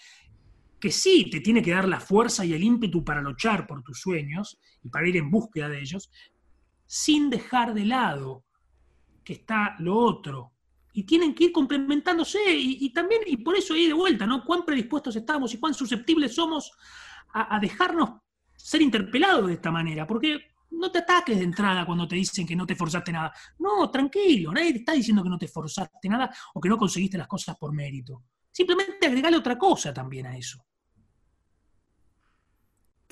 que 0.83 0.91
sí 0.91 1.31
te 1.31 1.41
tiene 1.41 1.63
que 1.63 1.71
dar 1.71 1.87
la 1.87 2.01
fuerza 2.01 2.45
y 2.45 2.55
el 2.55 2.65
ímpetu 2.65 3.05
para 3.05 3.23
luchar 3.23 3.69
por 3.69 3.85
tus 3.85 4.01
sueños 4.01 4.59
y 4.83 4.89
para 4.89 5.09
ir 5.09 5.17
en 5.17 5.31
búsqueda 5.31 5.69
de 5.69 5.79
ellos, 5.79 6.11
sin 6.85 7.31
dejar 7.31 7.73
de 7.73 7.85
lado 7.85 8.45
que 9.23 9.35
está 9.35 9.77
lo 9.79 9.97
otro. 9.97 10.55
Y 10.93 11.05
tienen 11.05 11.37
que 11.37 11.45
ir 11.45 11.53
complementándose 11.53 12.41
y, 12.49 12.93
también, 12.93 13.23
y 13.27 13.37
por 13.37 13.57
eso 13.57 13.75
ahí 13.75 13.87
de 13.87 13.93
vuelta, 13.93 14.27
¿no? 14.27 14.45
Cuán 14.45 14.65
predispuestos 14.65 15.15
estamos 15.15 15.55
y 15.55 15.61
cuán 15.61 15.73
susceptibles 15.73 16.35
somos 16.35 16.73
a, 17.33 17.61
dejarnos 17.61 18.21
ser 18.57 18.83
interpelados 18.83 19.47
de 19.47 19.55
esta 19.55 19.71
manera, 19.71 20.05
porque 20.05 20.37
no 20.73 20.91
te 20.91 20.99
ataques 20.99 21.39
de 21.39 21.45
entrada 21.45 21.87
cuando 21.87 22.09
te 22.09 22.17
dicen 22.17 22.45
que 22.45 22.57
no 22.57 22.67
te 22.67 22.75
forzaste 22.75 23.13
nada. 23.13 23.33
No, 23.61 23.89
tranquilo, 23.89 24.51
nadie 24.51 24.73
te 24.73 24.79
está 24.81 24.95
diciendo 24.95 25.23
que 25.23 25.31
no 25.31 25.39
te 25.39 25.47
forzaste 25.47 26.09
nada 26.09 26.29
o 26.55 26.61
que 26.61 26.69
no 26.69 26.77
conseguiste 26.77 27.17
las 27.17 27.29
cosas 27.29 27.57
por 27.57 27.73
mérito. 27.73 28.25
Simplemente 28.51 29.07
agregale 29.07 29.37
otra 29.37 29.57
cosa 29.57 29.95
también 29.95 30.27
a 30.27 30.37
eso. 30.37 30.59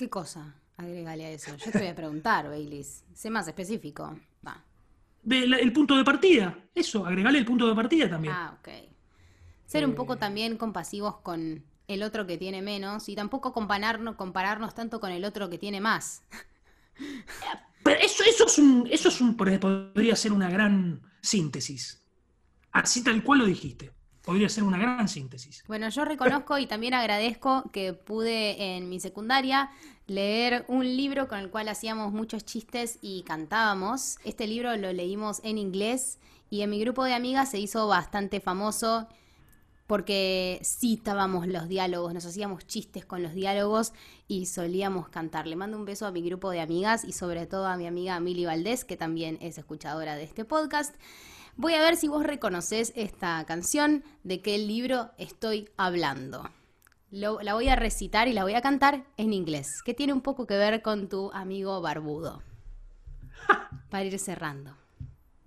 ¿Qué 0.00 0.08
cosa? 0.08 0.54
Agregale 0.78 1.26
a 1.26 1.30
eso. 1.30 1.54
Yo 1.56 1.70
te 1.70 1.78
voy 1.78 1.88
a 1.88 1.94
preguntar, 1.94 2.48
Baileys. 2.48 3.04
Sé 3.12 3.28
más 3.28 3.46
específico. 3.46 4.18
Va. 4.46 4.64
el 5.28 5.72
punto 5.74 5.94
de 5.94 6.04
partida. 6.04 6.58
Eso, 6.74 7.04
agregale 7.04 7.38
el 7.38 7.44
punto 7.44 7.68
de 7.68 7.74
partida 7.74 8.08
también. 8.08 8.32
Ah, 8.34 8.56
ok. 8.58 8.68
Ser 9.66 9.84
un 9.84 9.94
poco 9.94 10.14
eh. 10.14 10.16
también 10.16 10.56
compasivos 10.56 11.16
con 11.16 11.62
el 11.86 12.02
otro 12.02 12.26
que 12.26 12.38
tiene 12.38 12.62
menos 12.62 13.10
y 13.10 13.14
tampoco 13.14 13.52
compararnos, 13.52 14.16
compararnos 14.16 14.74
tanto 14.74 15.00
con 15.00 15.12
el 15.12 15.22
otro 15.26 15.50
que 15.50 15.58
tiene 15.58 15.82
más. 15.82 16.22
Pero 17.84 18.00
eso, 18.00 18.24
eso, 18.26 18.46
es 18.46 18.58
un, 18.58 18.88
eso 18.90 19.10
es 19.10 19.20
un, 19.20 19.36
podría 19.36 20.16
ser 20.16 20.32
una 20.32 20.48
gran 20.48 21.02
síntesis. 21.20 22.02
Así 22.72 23.04
tal 23.04 23.22
cual 23.22 23.40
lo 23.40 23.44
dijiste 23.44 23.92
podría 24.30 24.48
ser 24.48 24.62
una 24.62 24.78
gran 24.78 25.08
síntesis. 25.08 25.64
Bueno, 25.66 25.88
yo 25.88 26.04
reconozco 26.04 26.56
y 26.56 26.66
también 26.66 26.94
agradezco 26.94 27.64
que 27.72 27.94
pude 27.94 28.76
en 28.76 28.88
mi 28.88 29.00
secundaria 29.00 29.72
leer 30.06 30.64
un 30.68 30.84
libro 30.84 31.26
con 31.26 31.40
el 31.40 31.50
cual 31.50 31.68
hacíamos 31.68 32.12
muchos 32.12 32.44
chistes 32.44 33.00
y 33.02 33.24
cantábamos. 33.24 34.18
Este 34.22 34.46
libro 34.46 34.76
lo 34.76 34.92
leímos 34.92 35.40
en 35.42 35.58
inglés 35.58 36.20
y 36.48 36.60
en 36.60 36.70
mi 36.70 36.78
grupo 36.78 37.02
de 37.02 37.14
amigas 37.14 37.50
se 37.50 37.58
hizo 37.58 37.88
bastante 37.88 38.38
famoso 38.38 39.08
porque 39.88 40.60
citábamos 40.62 41.48
los 41.48 41.66
diálogos, 41.66 42.14
nos 42.14 42.24
hacíamos 42.24 42.64
chistes 42.68 43.04
con 43.04 43.24
los 43.24 43.34
diálogos 43.34 43.92
y 44.28 44.46
solíamos 44.46 45.08
cantar. 45.08 45.48
Le 45.48 45.56
mando 45.56 45.76
un 45.76 45.84
beso 45.84 46.06
a 46.06 46.12
mi 46.12 46.22
grupo 46.22 46.52
de 46.52 46.60
amigas 46.60 47.02
y 47.02 47.14
sobre 47.14 47.46
todo 47.46 47.66
a 47.66 47.76
mi 47.76 47.88
amiga 47.88 48.20
Mili 48.20 48.44
Valdés, 48.44 48.84
que 48.84 48.96
también 48.96 49.38
es 49.40 49.58
escuchadora 49.58 50.14
de 50.14 50.22
este 50.22 50.44
podcast. 50.44 50.94
Voy 51.60 51.74
a 51.74 51.82
ver 51.82 51.96
si 51.96 52.08
vos 52.08 52.24
reconoces 52.24 52.90
esta 52.96 53.44
canción, 53.44 54.02
de 54.24 54.40
qué 54.40 54.56
libro 54.56 55.10
estoy 55.18 55.68
hablando. 55.76 56.48
la 57.10 57.52
voy 57.52 57.68
a 57.68 57.76
recitar 57.76 58.28
y 58.28 58.32
la 58.32 58.44
voy 58.44 58.54
a 58.54 58.62
cantar 58.62 59.04
en 59.18 59.34
inglés, 59.34 59.82
que 59.82 59.92
tiene 59.92 60.14
un 60.14 60.22
poco 60.22 60.46
que 60.46 60.56
ver 60.56 60.80
con 60.80 61.10
tu 61.10 61.30
amigo 61.32 61.82
barbudo. 61.82 62.42
para 63.90 64.04
ir 64.04 64.18
cerrando. 64.18 64.74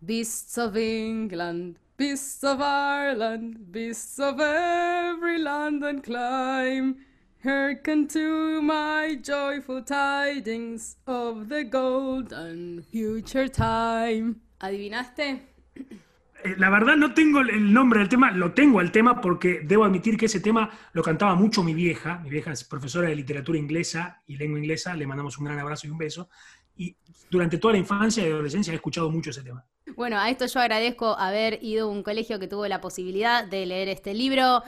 Beasts 0.02 0.56
of 0.60 0.76
England, 0.76 1.80
beasts 1.98 2.44
of 2.44 2.60
Ireland, 2.62 3.72
beasts 3.72 4.20
of 4.20 4.40
every 4.40 5.40
land 5.40 5.84
and 5.84 6.04
clime, 6.04 6.98
hearken 7.44 8.08
to 8.10 8.62
my 8.62 9.20
joyful 9.20 9.84
tidings 9.84 10.96
of 11.08 11.48
the 11.50 11.64
golden 11.64 12.84
future 12.92 13.50
time. 13.50 14.36
¿Adivinaste? 14.60 15.42
Eh, 16.44 16.56
la 16.58 16.70
verdad 16.70 16.96
no 16.96 17.14
tengo 17.14 17.40
el 17.40 17.74
nombre 17.74 18.00
del 18.00 18.10
tema, 18.10 18.32
lo 18.32 18.54
tengo 18.54 18.82
el 18.82 18.92
tema 18.92 19.22
porque 19.22 19.62
debo 19.64 19.86
admitir 19.86 20.18
que 20.18 20.26
ese 20.26 20.40
tema 20.40 20.70
lo 20.92 21.02
cantaba 21.02 21.36
mucho 21.36 21.64
mi 21.64 21.74
vieja. 21.74 22.20
Mi 22.20 22.30
vieja 22.30 22.52
es 22.52 22.64
profesora 22.64 23.08
de 23.10 23.16
literatura 23.16 23.58
inglesa 23.58 24.22
y 24.28 24.38
lengua 24.38 24.60
inglesa, 24.60 24.96
le 24.96 25.08
mandamos 25.08 25.38
un 25.38 25.46
gran 25.46 25.60
abrazo 25.60 25.88
y 25.88 25.90
un 25.90 25.98
beso. 25.98 26.30
Y 26.76 26.96
durante 27.30 27.58
toda 27.58 27.74
la 27.74 27.80
infancia 27.80 28.28
y 28.28 28.32
adolescencia 28.32 28.74
he 28.74 28.76
escuchado 28.76 29.10
mucho 29.10 29.30
ese 29.30 29.44
tema. 29.44 29.64
Bueno, 29.96 30.18
a 30.18 30.30
esto 30.30 30.46
yo 30.46 30.60
agradezco 30.60 31.18
haber 31.18 31.60
ido 31.62 31.88
a 31.88 31.92
un 31.92 32.04
colegio 32.04 32.40
que 32.40 32.48
tuvo 32.48 32.68
la 32.68 32.82
posibilidad 32.82 33.46
de 33.46 33.66
leer 33.66 33.90
este 33.90 34.14
libro. 34.14 34.64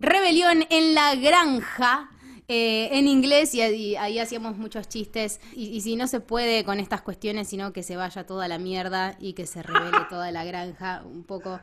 Rebelión 0.00 0.64
en 0.70 0.94
la 0.94 1.14
granja, 1.14 2.10
eh, 2.46 2.90
en 2.92 3.08
inglés 3.08 3.54
y, 3.54 3.96
ahí 3.96 4.18
hacíamos 4.18 4.56
muchos 4.56 4.88
chistes. 4.88 5.40
Y, 5.54 5.80
si 5.80 5.96
no 5.96 6.06
se 6.06 6.20
puede 6.20 6.64
con 6.64 6.78
estas 6.80 7.00
cuestiones, 7.02 7.48
sino 7.48 7.72
que 7.72 7.82
se 7.82 7.96
vaya 7.96 8.26
toda 8.26 8.48
la 8.48 8.58
mierda 8.58 9.16
y 9.18 9.32
que 9.32 9.46
se 9.46 9.62
revele 9.62 9.98
toda 10.10 10.30
la 10.30 10.44
granja 10.44 11.02
un 11.04 11.24
poco. 11.24 11.60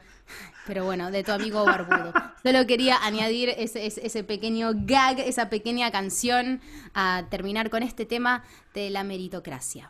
Pero 0.65 0.85
bueno, 0.85 1.11
de 1.11 1.23
tu 1.23 1.31
amigo 1.31 1.63
Barbudo. 1.65 2.13
Solo 2.43 2.65
quería 2.65 3.03
añadir 3.03 3.49
ese, 3.49 3.85
ese 3.85 4.23
pequeño 4.23 4.71
gag, 4.73 5.19
esa 5.19 5.49
pequeña 5.49 5.91
canción 5.91 6.61
a 6.93 7.25
terminar 7.29 7.69
con 7.69 7.83
este 7.83 8.05
tema 8.05 8.43
de 8.73 8.89
la 8.89 9.03
meritocracia. 9.03 9.89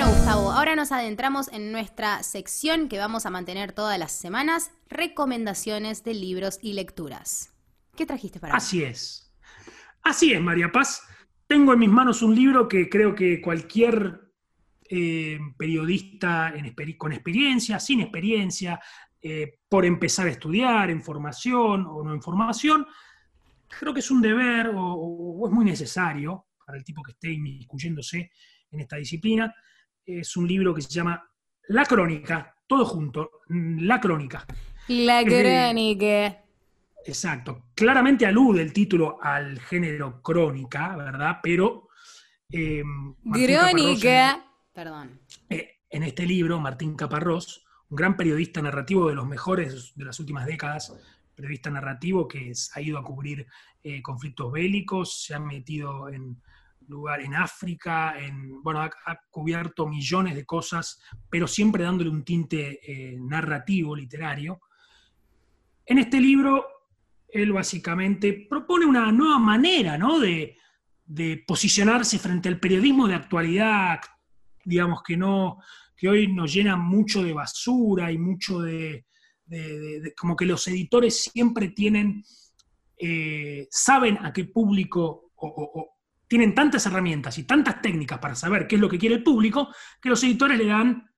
Bueno, 0.00 0.16
Gustavo, 0.16 0.50
ahora 0.50 0.76
nos 0.76 0.92
adentramos 0.92 1.48
en 1.52 1.72
nuestra 1.72 2.22
sección 2.22 2.88
que 2.88 2.96
vamos 2.96 3.26
a 3.26 3.30
mantener 3.30 3.72
todas 3.72 3.98
las 3.98 4.12
semanas, 4.12 4.72
recomendaciones 4.88 6.04
de 6.04 6.14
libros 6.14 6.58
y 6.62 6.72
lecturas. 6.72 7.52
¿Qué 7.94 8.06
trajiste 8.06 8.40
para 8.40 8.54
Así 8.54 8.82
es. 8.82 9.30
Así 10.02 10.32
es, 10.32 10.40
María 10.40 10.72
Paz. 10.72 11.06
Tengo 11.46 11.74
en 11.74 11.80
mis 11.80 11.90
manos 11.90 12.22
un 12.22 12.34
libro 12.34 12.66
que 12.66 12.88
creo 12.88 13.14
que 13.14 13.42
cualquier 13.42 14.32
eh, 14.88 15.38
periodista 15.58 16.54
con 16.96 17.12
experiencia, 17.12 17.78
sin 17.78 18.00
experiencia, 18.00 18.80
eh, 19.20 19.58
por 19.68 19.84
empezar 19.84 20.28
a 20.28 20.30
estudiar 20.30 20.88
en 20.88 21.02
formación 21.02 21.84
o 21.86 22.02
no 22.02 22.14
en 22.14 22.22
formación, 22.22 22.86
creo 23.78 23.92
que 23.92 24.00
es 24.00 24.10
un 24.10 24.22
deber 24.22 24.68
o, 24.68 24.94
o 24.94 25.46
es 25.46 25.52
muy 25.52 25.66
necesario 25.66 26.46
para 26.64 26.78
el 26.78 26.84
tipo 26.84 27.02
que 27.02 27.12
esté 27.12 27.32
inmiscuyéndose 27.32 28.30
en 28.70 28.80
esta 28.80 28.96
disciplina, 28.96 29.54
es 30.04 30.36
un 30.36 30.46
libro 30.46 30.74
que 30.74 30.82
se 30.82 30.90
llama 30.90 31.22
La 31.68 31.84
Crónica, 31.84 32.56
todo 32.66 32.84
junto, 32.84 33.30
La 33.48 34.00
Crónica. 34.00 34.46
La 34.88 35.24
Crónica. 35.24 36.44
Exacto. 37.04 37.66
Claramente 37.74 38.26
alude 38.26 38.62
el 38.62 38.72
título 38.72 39.18
al 39.22 39.58
género 39.60 40.22
crónica, 40.22 40.96
¿verdad? 40.96 41.38
Pero... 41.42 41.88
Eh, 42.50 42.82
crónica. 43.32 44.44
Perdón. 44.72 45.20
Eh, 45.48 45.80
en 45.90 46.02
este 46.02 46.26
libro, 46.26 46.60
Martín 46.60 46.94
Caparrós, 46.94 47.64
un 47.88 47.96
gran 47.96 48.16
periodista 48.16 48.62
narrativo 48.62 49.08
de 49.08 49.14
los 49.14 49.26
mejores 49.26 49.92
de 49.94 50.04
las 50.04 50.20
últimas 50.20 50.46
décadas, 50.46 50.94
periodista 51.34 51.70
narrativo 51.70 52.28
que 52.28 52.52
ha 52.74 52.80
ido 52.80 52.98
a 52.98 53.04
cubrir 53.04 53.46
eh, 53.82 54.02
conflictos 54.02 54.52
bélicos, 54.52 55.24
se 55.24 55.34
ha 55.34 55.40
metido 55.40 56.08
en 56.08 56.40
lugar 56.90 57.20
en 57.20 57.34
África, 57.34 58.18
en, 58.18 58.62
bueno, 58.62 58.80
ha, 58.80 59.20
cubierto 59.30 59.86
millones 59.86 60.34
de 60.34 60.44
cosas, 60.44 61.00
pero 61.30 61.46
siempre 61.46 61.84
dándole 61.84 62.10
un 62.10 62.24
tinte 62.24 62.80
eh, 62.82 63.16
narrativo, 63.18 63.96
literario. 63.96 64.60
En 65.86 65.98
este 65.98 66.20
libro, 66.20 66.66
él 67.28 67.52
básicamente 67.52 68.46
propone 68.48 68.86
una 68.86 69.10
nueva 69.12 69.38
manera 69.38 69.98
de, 70.20 70.56
posicionarse 71.46 72.18
frente 72.18 72.48
al 72.48 72.60
periodismo 72.60 73.08
de 73.08 73.14
actualidad, 73.14 74.00
digamos 74.64 75.02
que 75.02 75.16
no 75.16 75.58
que 75.96 76.08
hoy 76.08 76.32
nos 76.32 76.54
llena 76.54 76.76
mucho 76.76 77.22
de 77.22 77.34
basura 77.34 78.10
y 78.10 78.16
mucho 78.16 78.60
de, 78.60 79.04
como 80.18 80.34
que 80.34 80.46
los 80.46 80.66
editores 80.68 81.24
siempre 81.24 81.68
tienen, 81.68 82.24
eh, 82.96 83.68
saben 83.70 84.16
a 84.24 84.32
qué 84.32 84.46
público 84.46 85.32
o, 85.36 85.99
tienen 86.30 86.54
tantas 86.54 86.86
herramientas 86.86 87.36
y 87.38 87.42
tantas 87.42 87.82
técnicas 87.82 88.20
para 88.20 88.36
saber 88.36 88.68
qué 88.68 88.76
es 88.76 88.80
lo 88.80 88.88
que 88.88 89.00
quiere 89.00 89.16
el 89.16 89.24
público, 89.24 89.74
que 90.00 90.08
los 90.08 90.22
editores 90.22 90.56
le 90.58 90.66
dan 90.66 91.10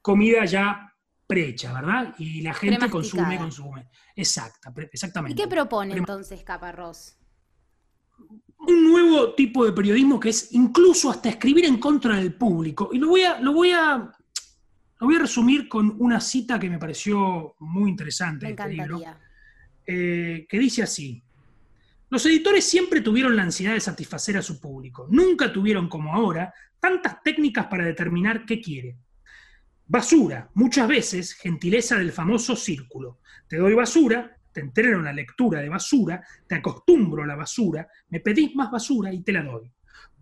comida 0.00 0.44
ya 0.44 0.94
prehecha, 1.26 1.72
¿verdad? 1.72 2.14
Y 2.16 2.40
la 2.40 2.54
gente 2.54 2.88
consume, 2.88 3.36
consume. 3.36 3.88
Exacta, 4.14 4.72
exactamente. 4.92 5.32
¿Y 5.32 5.44
qué 5.44 5.50
propone 5.50 5.96
entonces 5.96 6.44
Caparrós? 6.44 7.16
Un 8.58 8.92
nuevo 8.92 9.34
tipo 9.34 9.64
de 9.64 9.72
periodismo 9.72 10.20
que 10.20 10.28
es 10.28 10.52
incluso 10.52 11.10
hasta 11.10 11.28
escribir 11.28 11.64
en 11.64 11.78
contra 11.78 12.14
del 12.14 12.34
público. 12.34 12.90
Y 12.92 12.98
lo 12.98 13.08
voy 13.08 13.22
a, 13.22 13.40
lo 13.40 13.52
voy 13.52 13.72
a, 13.72 13.96
lo 13.96 15.06
voy 15.06 15.16
a 15.16 15.18
resumir 15.18 15.68
con 15.68 15.96
una 15.98 16.20
cita 16.20 16.60
que 16.60 16.70
me 16.70 16.78
pareció 16.78 17.56
muy 17.58 17.90
interesante 17.90 18.46
me 18.46 18.50
este 18.52 18.68
libro, 18.68 19.00
eh, 19.84 20.46
que 20.48 20.58
dice 20.60 20.84
así. 20.84 21.24
Los 22.10 22.26
editores 22.26 22.68
siempre 22.68 23.00
tuvieron 23.00 23.36
la 23.36 23.44
ansiedad 23.44 23.74
de 23.74 23.80
satisfacer 23.80 24.36
a 24.36 24.42
su 24.42 24.60
público. 24.60 25.06
Nunca 25.10 25.52
tuvieron, 25.52 25.88
como 25.88 26.12
ahora, 26.12 26.52
tantas 26.80 27.22
técnicas 27.22 27.66
para 27.66 27.84
determinar 27.84 28.44
qué 28.44 28.60
quiere. 28.60 28.96
Basura, 29.86 30.50
muchas 30.54 30.88
veces 30.88 31.34
gentileza 31.34 31.96
del 31.96 32.10
famoso 32.10 32.56
círculo. 32.56 33.20
Te 33.46 33.58
doy 33.58 33.74
basura, 33.74 34.36
te 34.52 34.60
entreno 34.60 34.98
una 34.98 35.12
lectura 35.12 35.60
de 35.60 35.68
basura, 35.68 36.24
te 36.48 36.56
acostumbro 36.56 37.22
a 37.22 37.26
la 37.26 37.36
basura, 37.36 37.86
me 38.08 38.18
pedís 38.18 38.56
más 38.56 38.72
basura 38.72 39.12
y 39.12 39.22
te 39.22 39.32
la 39.32 39.44
doy. 39.44 39.72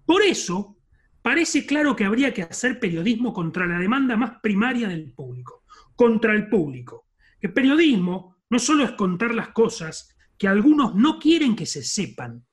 Por 0.04 0.22
eso, 0.22 0.76
parece 1.22 1.64
claro 1.64 1.96
que 1.96 2.04
habría 2.04 2.34
que 2.34 2.42
hacer 2.42 2.78
periodismo 2.78 3.32
contra 3.32 3.66
la 3.66 3.78
demanda 3.78 4.14
más 4.14 4.40
primaria 4.42 4.88
del 4.88 5.12
público, 5.14 5.64
contra 5.96 6.34
el 6.34 6.50
público. 6.50 7.06
El 7.40 7.54
periodismo 7.54 8.36
no 8.50 8.58
solo 8.58 8.84
es 8.84 8.92
contar 8.92 9.34
las 9.34 9.48
cosas 9.48 10.14
que 10.38 10.48
algunos 10.48 10.94
no 10.94 11.18
quieren 11.18 11.56
que 11.56 11.66
se 11.66 11.82
sepan. 11.82 12.46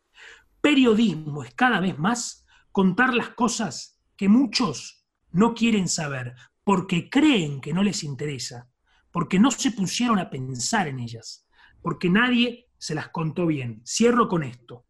Periodismo 0.60 1.43
es 1.43 1.54
cada 1.54 1.80
vez 1.80 1.98
más 1.98 2.45
contar 2.71 3.13
las 3.13 3.30
cosas 3.30 4.02
que 4.17 4.28
muchos 4.28 5.06
no 5.32 5.54
quieren 5.54 5.88
saber, 5.88 6.34
porque 6.63 7.10
creen 7.10 7.62
que 7.62 7.74
no 7.74 7.84
les 7.84 8.04
interesa, 8.04 8.69
porque 9.12 9.39
no 9.39 9.52
se 9.52 9.71
pusieron 9.71 10.17
a 10.17 10.30
pensar 10.30 10.88
en 10.88 11.00
ellas, 11.00 11.48
porque 11.82 12.10
nadie 12.10 12.69
se 12.78 12.95
las 12.95 13.10
contó 13.10 13.45
bien. 13.45 13.82
Cierro 13.86 14.28
con 14.28 14.43
esto. 14.43 14.86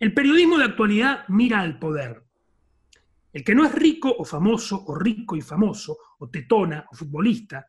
El 0.00 0.12
periodismo 0.12 0.58
de 0.58 0.64
actualidad 0.64 1.24
mira 1.28 1.60
al 1.60 1.78
poder. 1.78 2.24
El 3.32 3.44
que 3.44 3.54
no 3.54 3.64
es 3.64 3.72
rico 3.72 4.14
o 4.16 4.24
famoso, 4.24 4.84
o 4.86 4.94
rico 4.94 5.36
y 5.36 5.40
famoso, 5.40 5.96
o 6.18 6.28
tetona, 6.28 6.86
o 6.90 6.96
futbolista, 6.96 7.66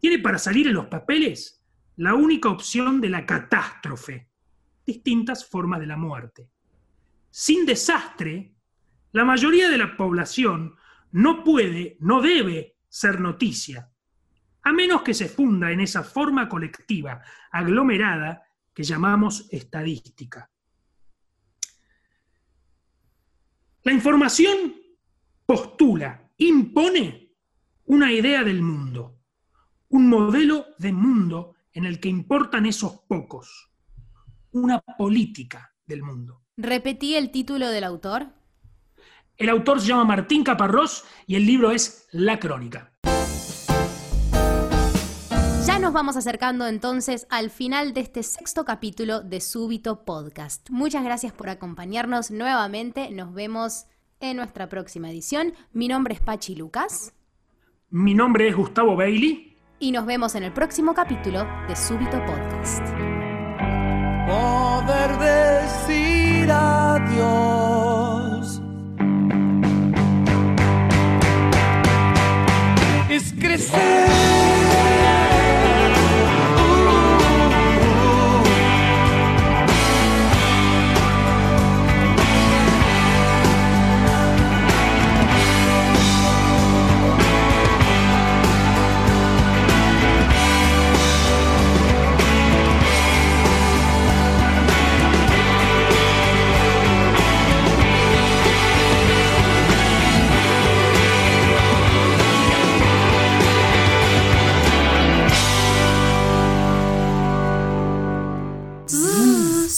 tiene 0.00 0.18
para 0.18 0.38
salir 0.38 0.68
en 0.68 0.74
los 0.74 0.86
papeles 0.86 1.62
la 1.96 2.14
única 2.14 2.50
opción 2.50 3.00
de 3.00 3.08
la 3.08 3.24
catástrofe, 3.24 4.28
distintas 4.84 5.46
formas 5.48 5.80
de 5.80 5.86
la 5.86 5.96
muerte. 5.96 6.50
Sin 7.30 7.66
desastre, 7.66 8.54
la 9.12 9.24
mayoría 9.24 9.68
de 9.68 9.78
la 9.78 9.96
población 9.96 10.76
no 11.12 11.42
puede, 11.42 11.96
no 12.00 12.20
debe 12.20 12.76
ser 12.88 13.20
noticia, 13.20 13.90
a 14.62 14.72
menos 14.72 15.02
que 15.02 15.14
se 15.14 15.28
funda 15.28 15.70
en 15.70 15.80
esa 15.80 16.02
forma 16.02 16.48
colectiva, 16.48 17.22
aglomerada, 17.50 18.42
que 18.74 18.82
llamamos 18.82 19.48
estadística. 19.50 20.50
La 23.84 23.92
información 23.92 24.74
postula, 25.46 26.30
impone 26.38 27.32
una 27.86 28.12
idea 28.12 28.42
del 28.42 28.60
mundo, 28.60 29.20
un 29.88 30.08
modelo 30.08 30.66
de 30.78 30.92
mundo 30.92 31.55
en 31.76 31.84
el 31.84 32.00
que 32.00 32.08
importan 32.08 32.64
esos 32.64 33.00
pocos, 33.06 33.70
una 34.52 34.80
política 34.80 35.74
del 35.86 36.02
mundo. 36.02 36.40
¿Repetí 36.56 37.16
el 37.16 37.30
título 37.30 37.68
del 37.68 37.84
autor? 37.84 38.28
El 39.36 39.50
autor 39.50 39.82
se 39.82 39.88
llama 39.88 40.06
Martín 40.06 40.42
Caparrós 40.42 41.04
y 41.26 41.34
el 41.34 41.44
libro 41.44 41.70
es 41.70 42.08
La 42.12 42.38
Crónica. 42.38 42.94
Ya 45.66 45.78
nos 45.78 45.92
vamos 45.92 46.16
acercando 46.16 46.66
entonces 46.66 47.26
al 47.28 47.50
final 47.50 47.92
de 47.92 48.00
este 48.00 48.22
sexto 48.22 48.64
capítulo 48.64 49.20
de 49.20 49.42
Súbito 49.42 50.06
Podcast. 50.06 50.70
Muchas 50.70 51.04
gracias 51.04 51.34
por 51.34 51.50
acompañarnos 51.50 52.30
nuevamente. 52.30 53.10
Nos 53.10 53.34
vemos 53.34 53.84
en 54.20 54.38
nuestra 54.38 54.70
próxima 54.70 55.10
edición. 55.10 55.52
Mi 55.74 55.88
nombre 55.88 56.14
es 56.14 56.20
Pachi 56.20 56.54
Lucas. 56.54 57.12
Mi 57.90 58.14
nombre 58.14 58.48
es 58.48 58.56
Gustavo 58.56 58.96
Bailey 58.96 59.55
y 59.78 59.92
nos 59.92 60.06
vemos 60.06 60.34
en 60.34 60.42
el 60.44 60.52
próximo 60.52 60.94
capítulo 60.94 61.46
de 61.68 61.76
Súbito 61.76 62.18
Podcast. 62.24 62.82
Poder 64.26 65.18
decir 65.18 66.50
adiós. 66.50 67.02
Es 73.10 73.32
crecer. 73.34 75.25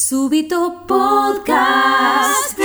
Súbito 0.09 0.89
Podcast. 0.89 2.58